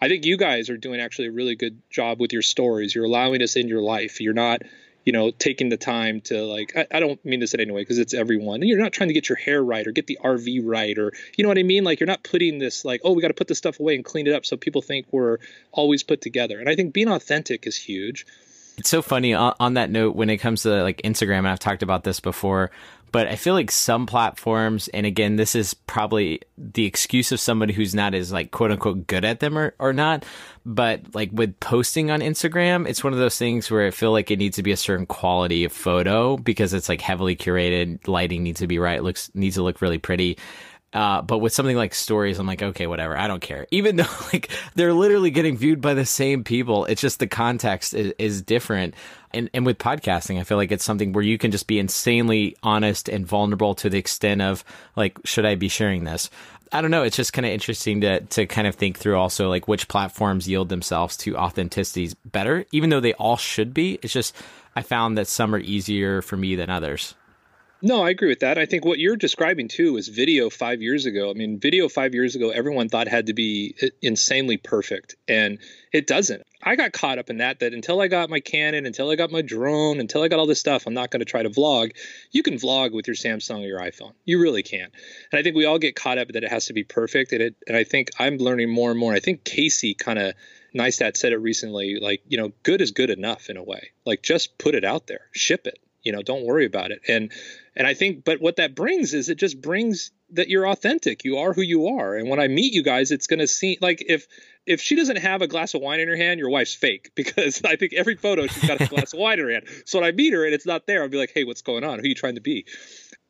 [0.00, 2.94] I think you guys are doing actually a really good job with your stories.
[2.94, 4.20] You're allowing us in your life.
[4.20, 4.62] You're not
[5.06, 7.80] you know, taking the time to like, I, I don't mean this in any way
[7.80, 8.56] because it's everyone.
[8.56, 11.12] And you're not trying to get your hair right or get the RV right or,
[11.36, 11.84] you know what I mean?
[11.84, 14.04] Like, you're not putting this like, oh, we got to put this stuff away and
[14.04, 15.38] clean it up so people think we're
[15.70, 16.58] always put together.
[16.58, 18.26] And I think being authentic is huge.
[18.78, 21.60] It's so funny on, on that note when it comes to like Instagram, and I've
[21.60, 22.72] talked about this before
[23.12, 27.72] but I feel like some platforms, and again, this is probably the excuse of somebody
[27.72, 30.24] who's not as like quote unquote good at them or, or not.
[30.64, 34.30] But like with posting on Instagram, it's one of those things where I feel like
[34.30, 38.08] it needs to be a certain quality of photo because it's like heavily curated.
[38.08, 39.02] Lighting needs to be right.
[39.02, 40.38] Looks needs to look really pretty.
[40.92, 43.18] Uh, but with something like stories, I'm like, okay, whatever.
[43.18, 43.66] I don't care.
[43.70, 47.92] Even though like they're literally getting viewed by the same people, it's just the context
[47.92, 48.94] is, is different
[49.36, 52.56] and, and with podcasting, I feel like it's something where you can just be insanely
[52.62, 54.64] honest and vulnerable to the extent of
[54.96, 56.30] like, should I be sharing this?
[56.72, 57.02] I don't know.
[57.02, 60.48] It's just kind of interesting to to kind of think through also like which platforms
[60.48, 63.98] yield themselves to authenticities better, even though they all should be.
[64.02, 64.34] It's just
[64.74, 67.14] I found that some are easier for me than others.
[67.86, 68.58] No, I agree with that.
[68.58, 71.30] I think what you're describing too is video five years ago.
[71.30, 75.60] I mean, video five years ago, everyone thought had to be uh, insanely perfect, and
[75.92, 76.42] it doesn't.
[76.60, 77.60] I got caught up in that.
[77.60, 80.48] That until I got my Canon, until I got my drone, until I got all
[80.48, 81.92] this stuff, I'm not going to try to vlog.
[82.32, 84.14] You can vlog with your Samsung or your iPhone.
[84.24, 84.88] You really can.
[85.30, 87.30] And I think we all get caught up that it has to be perfect.
[87.30, 89.14] And it, and I think I'm learning more and more.
[89.14, 90.34] I think Casey kind of
[90.74, 92.00] Neistat said it recently.
[92.00, 93.92] Like, you know, good is good enough in a way.
[94.04, 95.78] Like, just put it out there, ship it.
[96.06, 97.00] You know, don't worry about it.
[97.08, 97.32] And
[97.74, 101.24] and I think, but what that brings is it just brings that you're authentic.
[101.24, 102.14] You are who you are.
[102.14, 104.28] And when I meet you guys, it's going to seem like if
[104.66, 107.60] if she doesn't have a glass of wine in her hand, your wife's fake because
[107.64, 109.64] I think every photo she's got a glass of wine in her hand.
[109.84, 111.82] So when I meet her and it's not there, I'll be like, hey, what's going
[111.82, 111.98] on?
[111.98, 112.66] Who are you trying to be?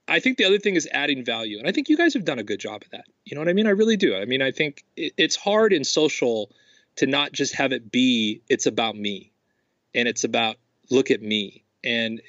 [0.06, 1.58] I think the other thing is adding value.
[1.58, 3.06] And I think you guys have done a good job of that.
[3.24, 3.66] You know what I mean?
[3.66, 4.14] I really do.
[4.14, 6.50] I mean, I think it's hard in social
[6.96, 9.32] to not just have it be, it's about me
[9.94, 10.56] and it's about
[10.90, 11.64] look at me.
[11.82, 12.20] And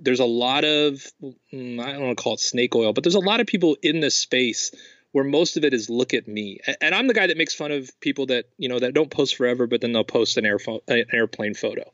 [0.00, 1.04] there's a lot of
[1.52, 3.76] mm, I don't want to call it snake oil, but there's a lot of people
[3.82, 4.72] in this space
[5.12, 6.60] where most of it is look at me.
[6.80, 9.36] And I'm the guy that makes fun of people that you know that don't post
[9.36, 10.44] forever, but then they'll post an,
[10.88, 11.90] an airplane photo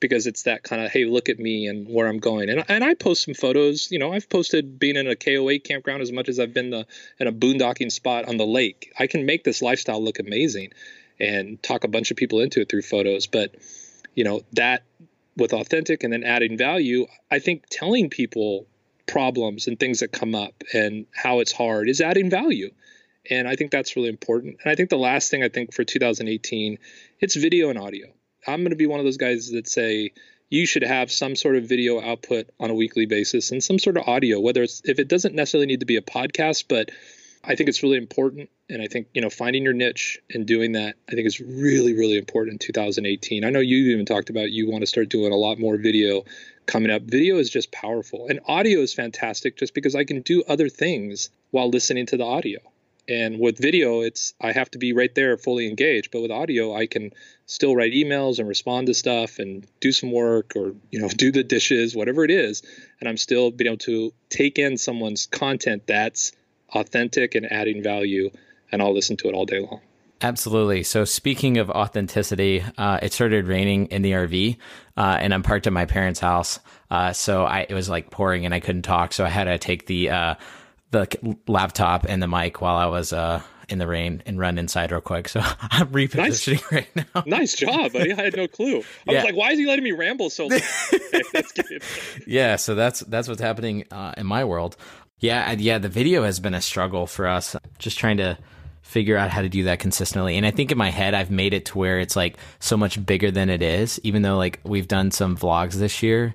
[0.00, 2.48] because it's that kind of hey look at me and where I'm going.
[2.48, 3.90] And and I post some photos.
[3.90, 6.86] You know I've posted being in a KOA campground as much as I've been the
[7.20, 8.92] in a boondocking spot on the lake.
[8.98, 10.72] I can make this lifestyle look amazing
[11.20, 13.54] and talk a bunch of people into it through photos, but
[14.14, 14.82] you know that
[15.36, 18.66] with authentic and then adding value, I think telling people
[19.06, 22.70] problems and things that come up and how it's hard is adding value.
[23.30, 24.56] And I think that's really important.
[24.62, 26.78] And I think the last thing I think for 2018,
[27.20, 28.08] it's video and audio.
[28.46, 30.12] I'm going to be one of those guys that say
[30.50, 33.96] you should have some sort of video output on a weekly basis and some sort
[33.96, 36.90] of audio, whether it's if it doesn't necessarily need to be a podcast, but
[37.44, 38.50] I think it's really important.
[38.72, 41.92] And I think, you know, finding your niche and doing that, I think is really,
[41.92, 43.44] really important in 2018.
[43.44, 46.24] I know you even talked about you want to start doing a lot more video
[46.64, 47.02] coming up.
[47.02, 48.28] Video is just powerful.
[48.28, 52.24] And audio is fantastic just because I can do other things while listening to the
[52.24, 52.60] audio.
[53.06, 56.10] And with video, it's I have to be right there fully engaged.
[56.10, 57.12] But with audio, I can
[57.44, 61.30] still write emails and respond to stuff and do some work or, you know, do
[61.30, 62.62] the dishes, whatever it is.
[63.00, 66.32] And I'm still being able to take in someone's content that's
[66.74, 68.30] authentic and adding value,
[68.72, 69.80] and I'll listen to it all day long.
[70.22, 70.84] Absolutely.
[70.84, 74.56] So, speaking of authenticity, uh, it started raining in the RV,
[74.96, 76.60] uh, and I'm parked at my parents' house.
[76.90, 79.12] Uh, so I, it was like pouring, and I couldn't talk.
[79.12, 80.34] So I had to take the uh,
[80.92, 84.92] the laptop and the mic while I was uh, in the rain and run inside
[84.92, 85.28] real quick.
[85.28, 86.72] So I'm repositioning nice.
[86.72, 87.22] right now.
[87.26, 88.12] nice job, buddy.
[88.12, 88.84] I had no clue.
[89.08, 89.14] I yeah.
[89.14, 90.60] was like, why is he letting me ramble so long?
[92.26, 94.76] Yeah, so that's that's what's happening uh, in my world.
[95.18, 97.56] Yeah, yeah, the video has been a struggle for us.
[97.78, 98.38] Just trying to
[98.92, 100.36] figure out how to do that consistently.
[100.36, 103.04] And I think in my head I've made it to where it's like so much
[103.04, 106.34] bigger than it is, even though like we've done some vlogs this year.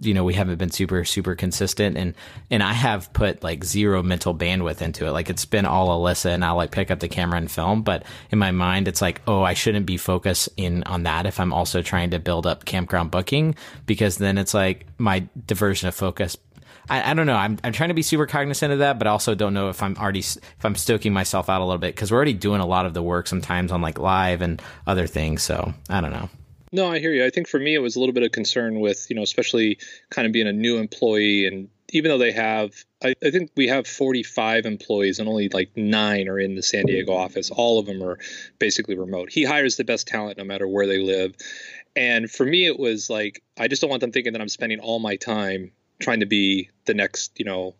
[0.00, 2.14] You know, we haven't been super, super consistent and
[2.50, 5.10] and I have put like zero mental bandwidth into it.
[5.10, 7.82] Like it's been all Alyssa and I'll like pick up the camera and film.
[7.82, 11.40] But in my mind it's like, oh, I shouldn't be focused in on that if
[11.40, 15.96] I'm also trying to build up campground booking because then it's like my diversion of
[15.96, 16.36] focus
[16.90, 17.36] I, I, don't know.
[17.36, 19.96] I'm I'm trying to be super cognizant of that, but also don't know if I'm
[19.96, 22.86] already if I'm stoking myself out a little bit because we're already doing a lot
[22.86, 25.42] of the work sometimes on like live and other things.
[25.42, 26.28] So I don't know.
[26.70, 27.24] No, I hear you.
[27.24, 29.78] I think for me it was a little bit of concern with you know especially
[30.10, 32.72] kind of being a new employee and even though they have
[33.02, 36.86] I, I, think we have 45 employees and only like nine are in the san
[36.86, 38.18] diego office all of them are
[38.58, 41.34] basically remote he hires the best talent no matter where they live
[41.96, 44.80] and for me it was like i just don't want them thinking that i'm spending
[44.80, 47.74] all my time trying to be the next, you know,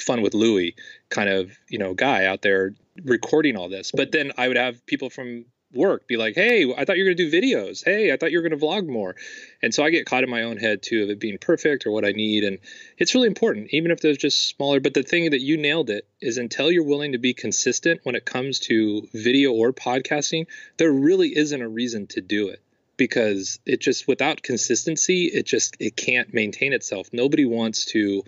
[0.00, 0.74] fun with Louie
[1.10, 3.92] kind of, you know, guy out there recording all this.
[3.92, 7.10] But then I would have people from work be like, hey, I thought you were
[7.10, 7.84] going to do videos.
[7.84, 9.16] Hey, I thought you were going to vlog more.
[9.62, 11.90] And so I get caught in my own head too of it being perfect or
[11.90, 12.44] what I need.
[12.44, 12.58] And
[12.96, 14.80] it's really important, even if there's just smaller.
[14.80, 18.14] But the thing that you nailed it is until you're willing to be consistent when
[18.14, 20.46] it comes to video or podcasting,
[20.78, 22.62] there really isn't a reason to do it
[22.98, 28.22] because it just without consistency it just it can't maintain itself nobody wants to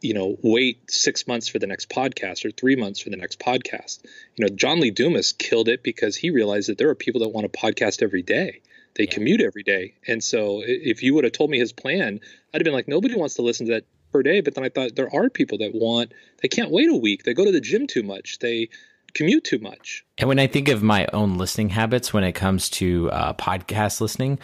[0.00, 3.40] you know, wait six months for the next podcast or three months for the next
[3.40, 4.04] podcast.
[4.36, 7.30] You know, John Lee Dumas killed it because he realized that there are people that
[7.30, 8.60] want to podcast every day.
[8.94, 9.10] They yeah.
[9.10, 9.94] commute every day.
[10.06, 12.20] And so if you would have told me his plan,
[12.52, 14.40] I'd have been like, nobody wants to listen to that per day.
[14.40, 17.24] But then I thought there are people that want, they can't wait a week.
[17.24, 18.38] They go to the gym too much.
[18.38, 18.68] They,
[19.14, 20.04] commute too much.
[20.18, 24.00] And when I think of my own listening habits when it comes to uh, podcast
[24.00, 24.38] listening,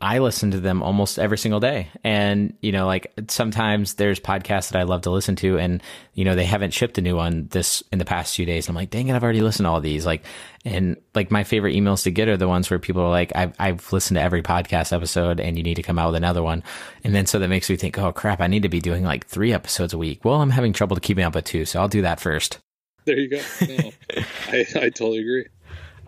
[0.00, 1.88] I listen to them almost every single day.
[2.04, 6.24] And, you know, like sometimes there's podcasts that I love to listen to and, you
[6.24, 8.66] know, they haven't shipped a new one this in the past few days.
[8.66, 10.04] And I'm like, dang it, I've already listened to all these.
[10.04, 10.24] Like,
[10.66, 13.54] and like my favorite emails to get are the ones where people are like, I've,
[13.58, 16.62] I've listened to every podcast episode and you need to come out with another one.
[17.02, 19.26] And then so that makes me think, oh crap, I need to be doing like
[19.26, 20.24] three episodes a week.
[20.24, 21.64] Well, I'm having trouble keeping up with two.
[21.64, 22.58] So I'll do that first.
[23.06, 23.40] There you go.
[23.68, 23.92] No,
[24.48, 25.46] I, I totally agree.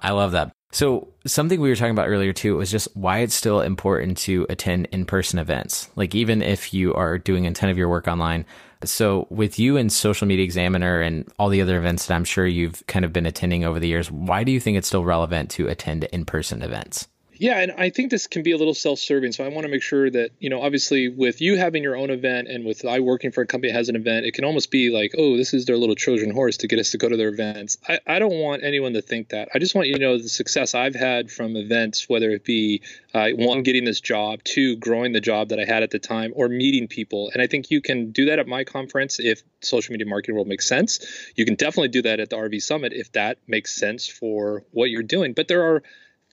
[0.00, 0.52] I love that.
[0.70, 4.46] So something we were talking about earlier too was just why it's still important to
[4.50, 5.88] attend in-person events.
[5.96, 8.44] Like even if you are doing a ton of your work online.
[8.84, 12.46] So with you and Social Media Examiner and all the other events that I'm sure
[12.46, 15.50] you've kind of been attending over the years, why do you think it's still relevant
[15.52, 17.08] to attend in-person events?
[17.38, 19.32] Yeah, and I think this can be a little self-serving.
[19.32, 22.10] So I want to make sure that you know, obviously, with you having your own
[22.10, 24.70] event and with I working for a company that has an event, it can almost
[24.70, 27.16] be like, oh, this is their little Trojan horse to get us to go to
[27.16, 27.78] their events.
[27.88, 29.48] I, I don't want anyone to think that.
[29.54, 32.82] I just want you to know the success I've had from events, whether it be
[33.14, 36.32] uh, one getting this job, two growing the job that I had at the time,
[36.34, 37.30] or meeting people.
[37.32, 40.48] And I think you can do that at my conference if social media marketing world
[40.48, 41.00] makes sense.
[41.36, 44.90] You can definitely do that at the RV Summit if that makes sense for what
[44.90, 45.32] you're doing.
[45.32, 45.82] But there are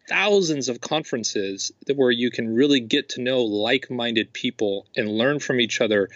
[0.07, 5.59] thousands of conferences where you can really get to know like-minded people and learn from
[5.59, 6.09] each other.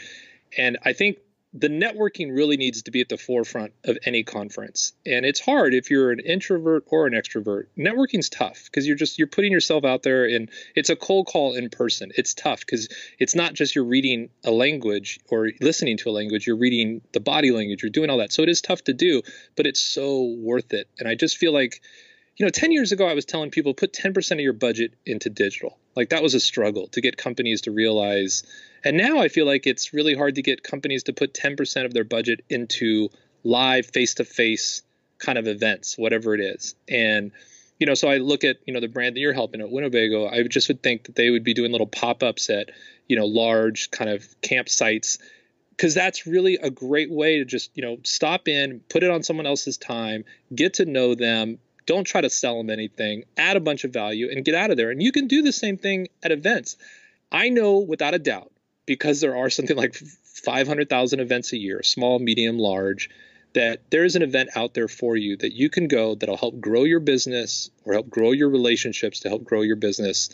[0.57, 1.17] And i think
[1.53, 4.93] the networking really needs to be at the forefront of any conference.
[5.05, 7.65] And it's hard if you're an introvert or an extrovert.
[7.77, 11.55] Networking's tough because you're just you're putting yourself out there and it's a cold call
[11.55, 12.11] in person.
[12.15, 16.45] It's tough because it's not just you're reading a language or listening to a language
[16.45, 18.31] you're reading the body language you're doing all that.
[18.31, 19.23] So it is tough to do
[19.55, 20.87] but it's so worth it.
[20.99, 21.81] And i just feel like
[22.39, 25.29] you know 10 years ago i was telling people put 10% of your budget into
[25.29, 25.77] digital.
[25.95, 28.43] Like that was a struggle to get companies to realize.
[28.83, 31.93] And now i feel like it's really hard to get companies to put 10% of
[31.93, 33.09] their budget into
[33.43, 34.81] live face-to-face
[35.19, 36.75] kind of events whatever it is.
[36.87, 37.31] And
[37.77, 40.27] you know so i look at you know the brand that you're helping at winnebago.
[40.27, 42.71] I just would think that they would be doing little pop-ups at
[43.07, 45.19] you know large kind of campsites
[45.71, 49.23] because that's really a great way to just you know stop in put it on
[49.23, 50.23] someone else's time
[50.53, 51.57] get to know them
[51.89, 53.23] don't try to sell them anything.
[53.35, 54.91] Add a bunch of value and get out of there.
[54.91, 56.77] And you can do the same thing at events.
[57.31, 58.51] I know without a doubt,
[58.85, 63.09] because there are something like 500,000 events a year, small, medium, large,
[63.55, 66.59] that there is an event out there for you that you can go that'll help
[66.61, 70.29] grow your business or help grow your relationships to help grow your business.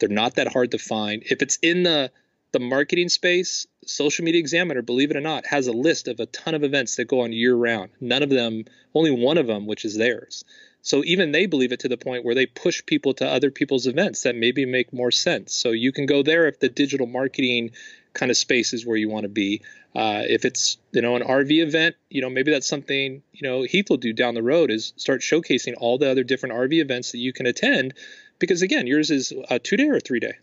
[0.00, 1.22] They're not that hard to find.
[1.24, 2.10] If it's in the
[2.50, 6.26] the marketing space, Social Media Examiner, believe it or not, has a list of a
[6.26, 7.90] ton of events that go on year round.
[8.00, 8.64] None of them,
[8.94, 10.44] only one of them, which is theirs.
[10.86, 13.88] So even they believe it to the point where they push people to other people's
[13.88, 15.52] events that maybe make more sense.
[15.52, 17.72] So you can go there if the digital marketing
[18.14, 19.62] kind of space is where you want to be.
[19.96, 23.62] Uh, if it's you know an RV event, you know maybe that's something you know
[23.62, 27.10] Heath will do down the road is start showcasing all the other different RV events
[27.10, 27.94] that you can attend,
[28.38, 30.34] because again yours is a two day or three day.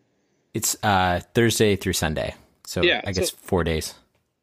[0.53, 3.93] It's uh, Thursday through Sunday, so yeah, I guess so, four days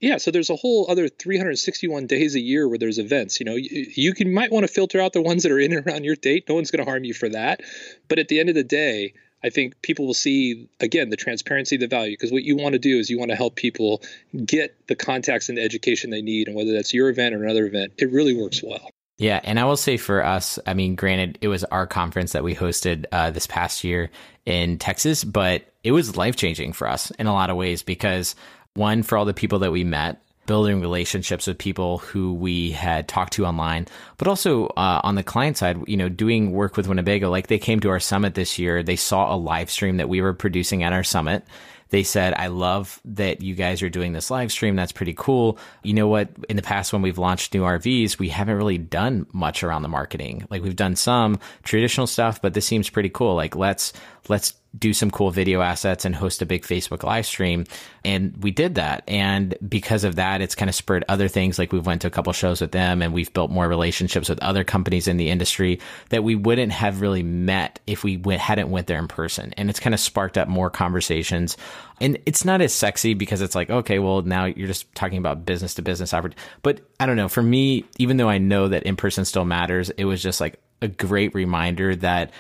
[0.01, 3.55] yeah so there's a whole other 361 days a year where there's events you know
[3.55, 6.05] you, you can might want to filter out the ones that are in and around
[6.05, 7.61] your date no one's going to harm you for that
[8.09, 11.77] but at the end of the day I think people will see again the transparency,
[11.77, 14.03] the value, because what you want to do is you want to help people
[14.45, 17.67] get the contacts and the education they need, and whether that's your event or another
[17.67, 18.91] event, it really works well.
[19.17, 22.43] Yeah, and I will say for us, I mean, granted, it was our conference that
[22.43, 24.11] we hosted uh, this past year
[24.47, 28.35] in Texas, but it was life changing for us in a lot of ways because
[28.75, 33.07] one, for all the people that we met, building relationships with people who we had
[33.07, 33.87] talked to online,
[34.17, 37.31] but also uh, on the client side, you know, doing work with Winnebago.
[37.31, 40.21] Like they came to our summit this year, they saw a live stream that we
[40.21, 41.45] were producing at our summit.
[41.91, 44.77] They said, I love that you guys are doing this live stream.
[44.77, 45.59] That's pretty cool.
[45.83, 46.31] You know what?
[46.49, 49.89] In the past, when we've launched new RVs, we haven't really done much around the
[49.89, 50.47] marketing.
[50.51, 53.35] Like we've done some traditional stuff, but this seems pretty cool.
[53.35, 53.93] Like let's
[54.29, 57.65] let's do some cool video assets and host a big Facebook live stream.
[58.05, 59.03] And we did that.
[59.09, 61.59] And because of that, it's kind of spurred other things.
[61.59, 64.41] Like we've went to a couple shows with them and we've built more relationships with
[64.43, 68.71] other companies in the industry that we wouldn't have really met if we went, hadn't
[68.71, 69.53] went there in person.
[69.57, 71.57] And it's kind of sparked up more conversations.
[72.01, 75.45] And it's not as sexy because it's like, okay, well, now you're just talking about
[75.45, 76.41] business to business opportunity.
[76.63, 77.29] But I don't know.
[77.29, 80.61] For me, even though I know that in person still matters, it was just like
[80.81, 82.31] a great reminder that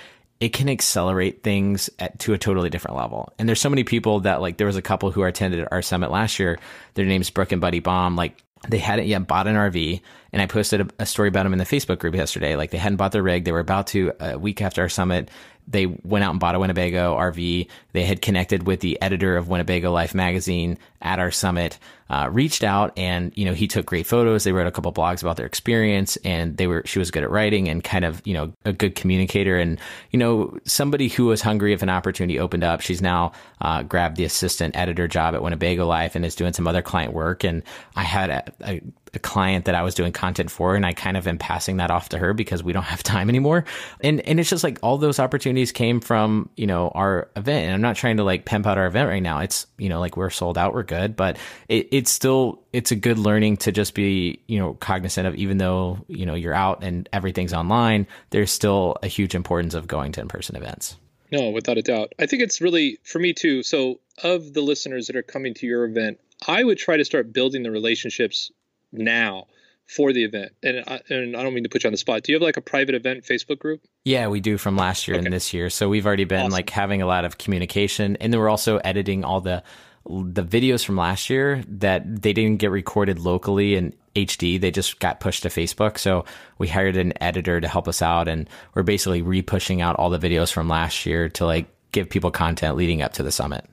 [0.40, 3.32] it can accelerate things at, to a totally different level.
[3.38, 6.10] And there's so many people that like there was a couple who attended our summit
[6.10, 6.58] last year.
[6.94, 8.16] Their name's Brooke and Buddy Baum.
[8.16, 10.00] Like they hadn't yet bought an RV,
[10.32, 12.56] and I posted a, a, story about them in the Facebook group yesterday.
[12.56, 13.44] Like they hadn't bought their rig.
[13.44, 15.30] They were about to a week after our summit
[15.66, 17.68] they went out and bought a Winnebago RV.
[17.92, 21.78] They had connected with the editor of Winnebago Life magazine at our summit,
[22.10, 24.44] uh, reached out and, you know, he took great photos.
[24.44, 27.30] They wrote a couple blogs about their experience and they were, she was good at
[27.30, 29.80] writing and kind of, you know, a good communicator and,
[30.10, 32.80] you know, somebody who was hungry if an opportunity opened up.
[32.80, 36.66] She's now, uh, grabbed the assistant editor job at Winnebago Life and is doing some
[36.66, 37.44] other client work.
[37.44, 37.62] And
[37.96, 38.82] I had a, a
[39.14, 41.90] a client that I was doing content for and I kind of am passing that
[41.90, 43.64] off to her because we don't have time anymore.
[44.02, 47.66] And and it's just like all those opportunities came from, you know, our event.
[47.66, 49.40] And I'm not trying to like pimp out our event right now.
[49.40, 51.38] It's, you know, like we're sold out, we're good, but
[51.68, 55.58] it, it's still it's a good learning to just be, you know, cognizant of even
[55.58, 60.12] though, you know, you're out and everything's online, there's still a huge importance of going
[60.12, 60.96] to in-person events.
[61.32, 62.12] No, without a doubt.
[62.18, 63.62] I think it's really for me too.
[63.62, 67.32] So, of the listeners that are coming to your event, I would try to start
[67.32, 68.50] building the relationships
[68.92, 69.46] now
[69.86, 70.52] for the event.
[70.62, 72.22] And I, and I don't mean to put you on the spot.
[72.22, 73.82] Do you have like a private event Facebook group?
[74.04, 75.26] Yeah, we do from last year okay.
[75.26, 75.68] and this year.
[75.70, 76.52] So we've already been awesome.
[76.52, 79.62] like having a lot of communication, and then we're also editing all the
[80.06, 84.60] the videos from last year that they didn't get recorded locally in HD.
[84.60, 85.98] They just got pushed to Facebook.
[85.98, 86.24] So
[86.56, 90.18] we hired an editor to help us out, and we're basically repushing out all the
[90.18, 93.66] videos from last year to like give people content leading up to the summit.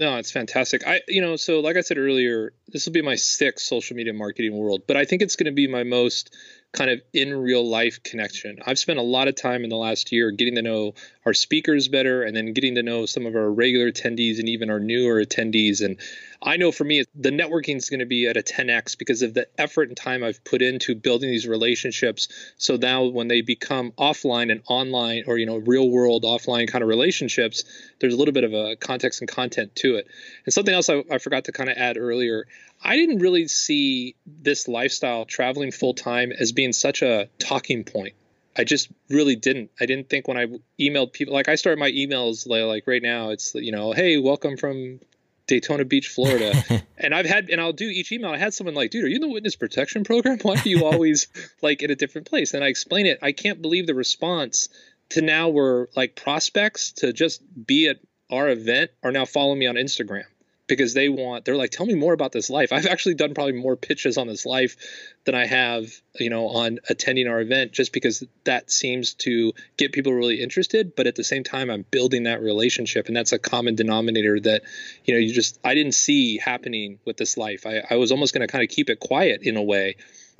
[0.00, 0.86] No, it's fantastic.
[0.86, 4.12] I, you know, so like I said earlier, this will be my sixth social media
[4.12, 6.34] marketing world, but I think it's going to be my most
[6.72, 8.58] kind of in real life connection.
[8.64, 10.94] I've spent a lot of time in the last year getting to know
[11.24, 14.68] our speakers better and then getting to know some of our regular attendees and even
[14.68, 15.82] our newer attendees.
[15.82, 15.96] And
[16.42, 19.32] I know for me, the networking is going to be at a 10x because of
[19.32, 22.28] the effort and time I've put into building these relationships.
[22.58, 26.82] So now when they become offline and online or, you know, real world offline kind
[26.82, 27.64] of relationships,
[27.98, 30.06] there's a little bit of a context and content to it.
[30.44, 32.46] And something else I, I forgot to kind of add earlier,
[32.82, 38.14] I didn't really see this lifestyle traveling full time as being such a talking point.
[38.56, 39.70] I just really didn't.
[39.80, 40.46] I didn't think when I
[40.80, 44.56] emailed people, like I start my emails like right now, it's, you know, hey, welcome
[44.56, 45.00] from
[45.46, 46.52] Daytona Beach, Florida.
[46.98, 48.30] and I've had, and I'll do each email.
[48.30, 50.38] I had someone like, dude, are you in the witness protection program?
[50.42, 51.28] Why are you always
[51.62, 52.54] like in a different place?
[52.54, 53.18] And I explain it.
[53.22, 54.68] I can't believe the response
[55.10, 57.98] to now we're like prospects to just be at
[58.30, 60.24] our event are now following me on Instagram
[60.68, 62.72] because they want they're like tell me more about this life.
[62.72, 64.76] I've actually done probably more pitches on this life
[65.24, 69.92] than i have you know on attending our event just because that seems to get
[69.92, 70.94] people really interested.
[70.94, 74.62] But at the same time i'm building that relationship and that's a common denominator that
[75.04, 77.66] you know you just i didn't see happening with this life.
[77.66, 79.96] I, I was almost going to kind of keep it quiet in a way.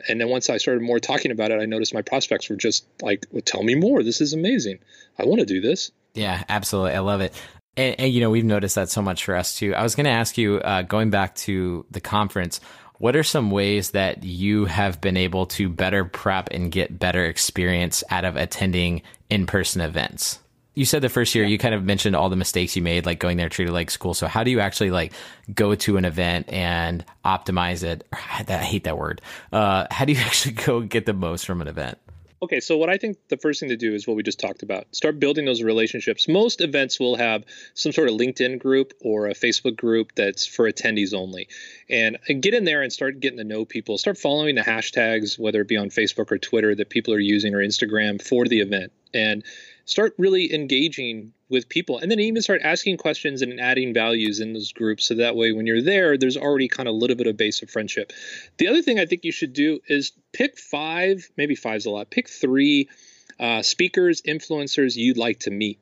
[0.09, 2.87] And then once i started more talking about it i noticed my prospects were just
[3.03, 4.03] like well, tell me more.
[4.03, 4.79] This is amazing.
[5.19, 5.91] I want to do this.
[6.15, 6.93] Yeah, absolutely.
[6.93, 7.33] I love it.
[7.79, 9.73] And, and, you know, we've noticed that so much for us too.
[9.73, 12.61] I was going to ask you, uh, going back to the conference,
[12.99, 17.25] what are some ways that you have been able to better prep and get better
[17.25, 20.41] experience out of attending in person events?
[20.75, 23.21] You said the first year you kind of mentioned all the mistakes you made, like
[23.21, 24.13] going there treated like school.
[24.13, 25.13] So how do you actually like
[25.55, 28.05] go to an event and optimize it?
[28.13, 29.23] I hate that word.
[29.53, 31.99] Uh, how do you actually go get the most from an event?
[32.41, 34.63] Okay, so what I think the first thing to do is what we just talked
[34.63, 34.95] about.
[34.95, 36.29] Start building those relationships.
[36.29, 40.71] Most events will have some sort of LinkedIn group or a Facebook group that's for
[40.71, 41.49] attendees only.
[41.91, 43.99] And get in there and start getting to know people.
[43.99, 47.55] Start following the hashtags, whether it be on Facebook or Twitter that people are using
[47.55, 48.93] or Instagram for the event.
[49.13, 49.43] And
[49.85, 54.53] start really engaging with people and then even start asking questions and adding values in
[54.53, 57.27] those groups so that way when you're there there's already kind of a little bit
[57.27, 58.13] of base of friendship
[58.59, 62.11] the other thing i think you should do is pick five maybe five's a lot
[62.11, 62.89] pick three
[63.41, 65.81] uh, speakers influencers you'd like to meet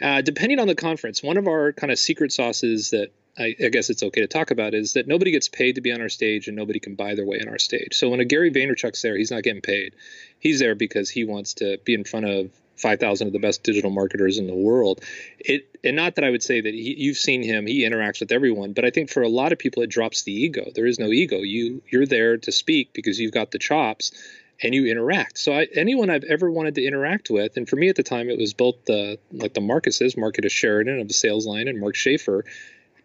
[0.00, 3.68] uh, depending on the conference one of our kind of secret sauces that I, I,
[3.68, 6.08] guess it's okay to talk about is that nobody gets paid to be on our
[6.08, 7.94] stage and nobody can buy their way on our stage.
[7.94, 9.96] So when a Gary Vaynerchuk's there, he's not getting paid.
[10.38, 13.90] He's there because he wants to be in front of 5,000 of the best digital
[13.90, 15.00] marketers in the world.
[15.38, 18.32] It and not that I would say that he, you've seen him, he interacts with
[18.32, 20.70] everyone, but I think for a lot of people it drops the ego.
[20.74, 21.38] There is no ego.
[21.38, 24.12] You you're there to speak because you've got the chops
[24.62, 25.38] and you interact.
[25.38, 28.30] So I, anyone I've ever wanted to interact with, and for me at the time,
[28.30, 31.94] it was both the like the Marcuses, Marcus Sheridan of the Sales Lion, and Mark
[31.94, 32.44] Schaefer.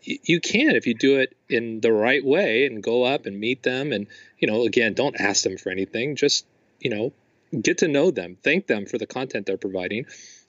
[0.01, 3.63] you can if you do it in the right way and go up and meet
[3.63, 4.07] them, and
[4.39, 6.15] you know, again, don't ask them for anything.
[6.15, 6.45] Just
[6.79, 7.13] you know,
[7.61, 10.05] get to know them, thank them for the content they're providing.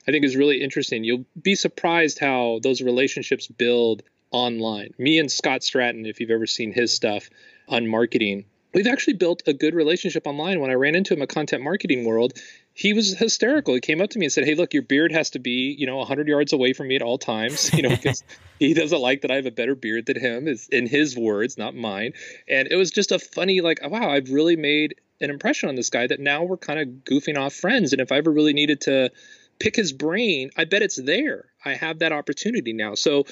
[0.09, 1.05] I think is really interesting.
[1.05, 4.94] You'll be surprised how those relationships build online.
[4.98, 7.28] Me and Scott Stratten, if you've ever seen his stuff
[7.68, 10.61] on marketing, we've actually built a good relationship online.
[10.61, 12.34] When I ran into him in content marketing world,
[12.72, 13.74] he was hysterical.
[13.74, 15.86] He came up to me and said, "Hey, look, your beard has to be, you
[15.86, 18.22] know, 100 yards away from me at all times, you know, because
[18.59, 21.59] he doesn't like that I have a better beard than him." Is in his words,
[21.59, 22.12] not mine.
[22.48, 25.90] And it was just a funny, like, wow, I've really made an impression on this
[25.90, 27.92] guy that now we're kind of goofing off friends.
[27.92, 29.10] And if I ever really needed to
[29.58, 31.46] pick his brain, I bet it's there.
[31.64, 32.94] I have that opportunity now.
[32.94, 33.24] So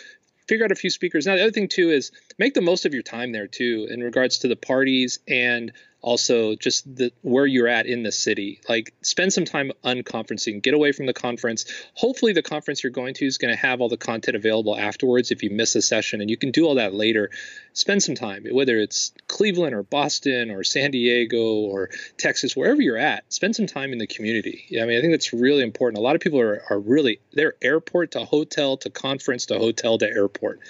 [0.47, 1.27] figure out a few speakers.
[1.27, 4.01] Now, the other thing too is make the most of your time there too, in
[4.01, 8.61] regards to the parties and also just the where you're at in the city.
[8.69, 10.63] Like spend some time unconferencing.
[10.63, 11.65] Get away from the conference.
[11.95, 15.31] Hopefully the conference you're going to is going to have all the content available afterwards
[15.31, 17.31] if you miss a session and you can do all that later.
[17.73, 22.97] Spend some time whether it's cleveland or boston or san diego or texas wherever you're
[22.97, 24.65] at spend some time in the community.
[24.81, 25.99] I mean i think that's really important.
[25.99, 29.99] A lot of people are, are really they're airport to hotel to conference to hotel
[29.99, 30.61] to airport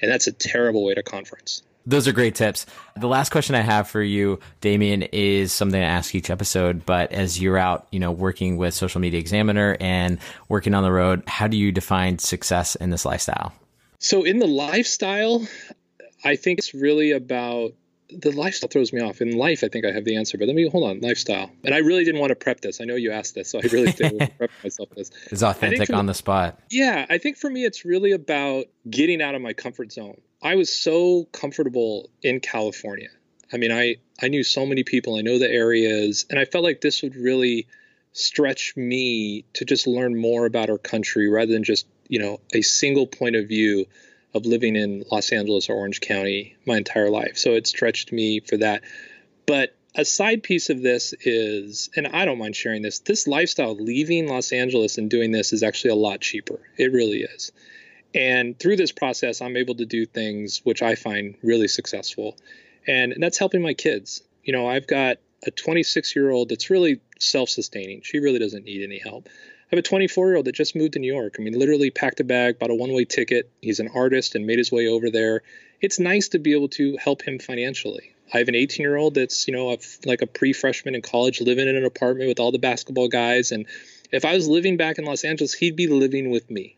[0.00, 2.66] and that's a terrible way to conference those are great tips.
[2.96, 6.84] The last question I have for you, Demian, is something I ask each episode.
[6.84, 10.18] But as you're out, you know, working with Social Media Examiner and
[10.50, 13.54] working on the road, how do you define success in this lifestyle?
[14.00, 15.48] So, in the lifestyle,
[16.24, 17.72] I think it's really about
[18.10, 19.22] the lifestyle throws me off.
[19.22, 21.00] In life, I think I have the answer, but let me hold on.
[21.00, 22.82] Lifestyle, and I really didn't want to prep this.
[22.82, 25.10] I know you asked this, so I really didn't prep myself this.
[25.30, 26.60] It's authentic on me, the spot.
[26.70, 30.20] Yeah, I think for me, it's really about getting out of my comfort zone.
[30.42, 33.08] I was so comfortable in California.
[33.52, 35.16] I mean, I I knew so many people.
[35.16, 37.66] I know the areas, and I felt like this would really
[38.12, 42.62] stretch me to just learn more about our country rather than just you know a
[42.62, 43.86] single point of view
[44.34, 47.38] of living in Los Angeles or Orange County my entire life.
[47.38, 48.82] So it stretched me for that.
[49.46, 53.74] But a side piece of this is, and I don't mind sharing this, this lifestyle,
[53.74, 56.60] leaving Los Angeles and doing this is actually a lot cheaper.
[56.76, 57.52] It really is.
[58.14, 62.36] And through this process, I'm able to do things which I find really successful.
[62.86, 64.22] And that's helping my kids.
[64.42, 68.02] You know, I've got a 26 year old that's really self sustaining.
[68.02, 69.28] She really doesn't need any help.
[69.70, 71.36] I have a 24 year old that just moved to New York.
[71.38, 73.50] I mean, literally packed a bag, bought a one way ticket.
[73.60, 75.42] He's an artist and made his way over there.
[75.82, 78.14] It's nice to be able to help him financially.
[78.32, 81.02] I have an 18 year old that's, you know, a, like a pre freshman in
[81.02, 83.52] college living in an apartment with all the basketball guys.
[83.52, 83.66] And
[84.10, 86.77] if I was living back in Los Angeles, he'd be living with me.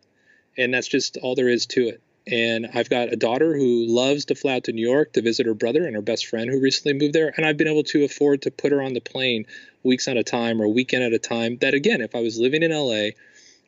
[0.59, 2.03] And that's just all there is to it.
[2.27, 5.47] And I've got a daughter who loves to fly out to New York to visit
[5.47, 7.33] her brother and her best friend who recently moved there.
[7.37, 9.47] And I've been able to afford to put her on the plane
[9.83, 11.57] weeks at a time or a weekend at a time.
[11.61, 13.11] That, again, if I was living in LA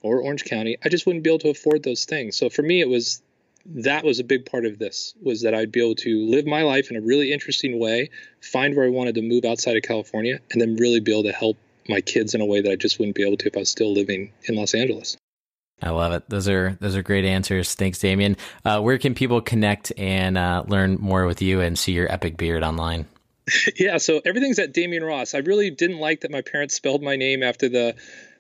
[0.02, 2.36] or Orange County, I just wouldn't be able to afford those things.
[2.36, 3.22] So for me, it was
[3.64, 6.62] that was a big part of this was that I'd be able to live my
[6.62, 8.10] life in a really interesting way,
[8.40, 11.32] find where I wanted to move outside of California, and then really be able to
[11.32, 11.56] help
[11.88, 13.70] my kids in a way that I just wouldn't be able to if I was
[13.70, 15.16] still living in Los Angeles.
[15.82, 16.28] I love it.
[16.28, 17.74] Those are those are great answers.
[17.74, 18.36] Thanks, Demian.
[18.64, 22.36] Uh, where can people connect and uh, learn more with you and see your epic
[22.36, 23.06] beard online?
[23.76, 25.34] yeah, so everything's at Demian Ross.
[25.34, 27.96] I really didn't like that my parents spelled my name after the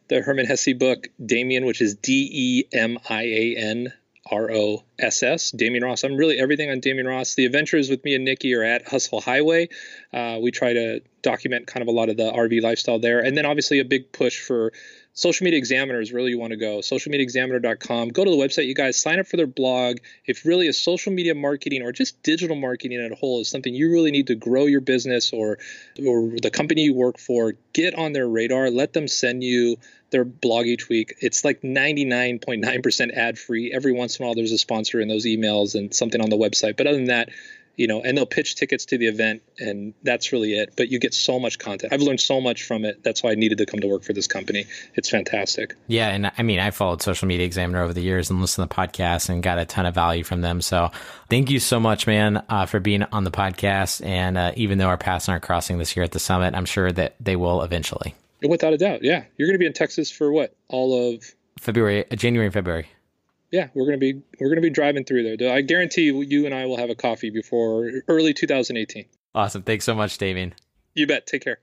[0.08, 3.92] the Hermann Hesse book, Demian, which is D E M I A N
[4.30, 6.04] R O S S, Demian Ross.
[6.04, 7.34] I'm really everything on Demian Ross.
[7.34, 9.68] The adventures with me and Nikki are at Hustle Highway.
[10.12, 13.20] Uh, we try to document kind of a lot of the RV lifestyle there.
[13.20, 14.72] And then obviously a big push for
[15.14, 16.78] Social Media Examiner is really you want to go.
[16.78, 18.08] Socialmediaexaminer.com.
[18.08, 18.98] Go to the website, you guys.
[18.98, 19.98] Sign up for their blog.
[20.24, 23.74] If really a social media marketing or just digital marketing at a whole is something
[23.74, 25.58] you really need to grow your business or
[26.06, 28.70] or the company you work for, get on their radar.
[28.70, 29.76] Let them send you
[30.12, 31.14] their blog each week.
[31.20, 33.72] It's like 99.9% ad free.
[33.72, 36.36] Every once in a while, there's a sponsor in those emails and something on the
[36.36, 36.76] website.
[36.76, 37.30] But other than that,
[37.76, 40.74] you know, and they'll pitch tickets to the event, and that's really it.
[40.76, 41.92] But you get so much content.
[41.92, 43.02] I've learned so much from it.
[43.02, 44.66] That's why I needed to come to work for this company.
[44.94, 45.74] It's fantastic.
[45.86, 48.74] Yeah, and I mean, I followed Social Media Examiner over the years and listened to
[48.74, 50.60] the podcast and got a ton of value from them.
[50.60, 50.90] So,
[51.30, 54.04] thank you so much, man, uh, for being on the podcast.
[54.04, 56.92] And uh, even though our paths aren't crossing this year at the summit, I'm sure
[56.92, 58.14] that they will eventually.
[58.42, 59.24] Without a doubt, yeah.
[59.36, 60.54] You're going to be in Texas for what?
[60.68, 61.24] All of
[61.58, 62.88] February, January, and February
[63.52, 65.54] yeah, we're gonna be we're gonna be driving through there.
[65.54, 69.04] I guarantee you, you and I will have a coffee before early 2018.
[69.34, 69.62] Awesome.
[69.62, 70.52] Thanks so much, Demian.
[70.94, 71.26] You bet.
[71.26, 71.58] Take care.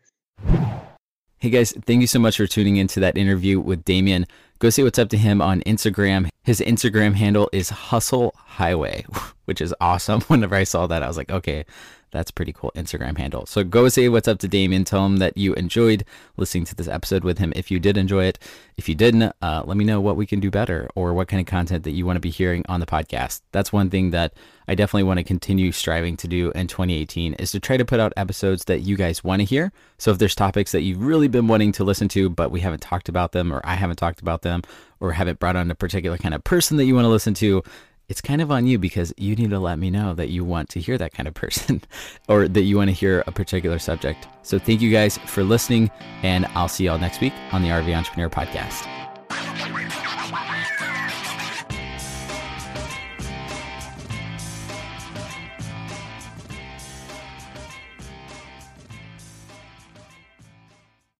[1.39, 4.25] Hey guys, thank you so much for tuning into that interview with Demian.
[4.59, 6.27] Go see what's up to him on Instagram.
[6.43, 9.05] His Instagram handle is Hustle Highway,
[9.45, 10.21] which is awesome.
[10.27, 11.65] Whenever I saw that, I was like, okay,
[12.11, 13.45] That's pretty cool Instagram handle.
[13.45, 14.85] So go say what's up to Demian.
[14.85, 16.03] Tell him that you enjoyed
[16.37, 17.53] listening to this episode with him.
[17.55, 18.39] If you did enjoy it,
[18.77, 21.39] if you didn't, uh, let me know what we can do better or what kind
[21.39, 23.41] of content that you want to be hearing on the podcast.
[23.51, 24.33] That's one thing that
[24.67, 27.99] I definitely want to continue striving to do in 2018 is to try to put
[27.99, 29.71] out episodes that you guys want to hear.
[29.97, 32.81] So if there's topics that you've really been wanting to listen to, but we haven't
[32.81, 34.61] talked about them or I haven't talked about them
[34.99, 37.63] or haven't brought on a particular kind of person that you want to listen to,
[38.09, 40.67] it's kind of on you because you need to let me know that you want
[40.69, 41.81] to hear that kind of person
[42.27, 44.27] or that you want to hear a particular subject.
[44.43, 45.89] So thank you guys for listening,
[46.23, 48.87] and I'll see y'all next week on the RV Entrepreneur Podcast.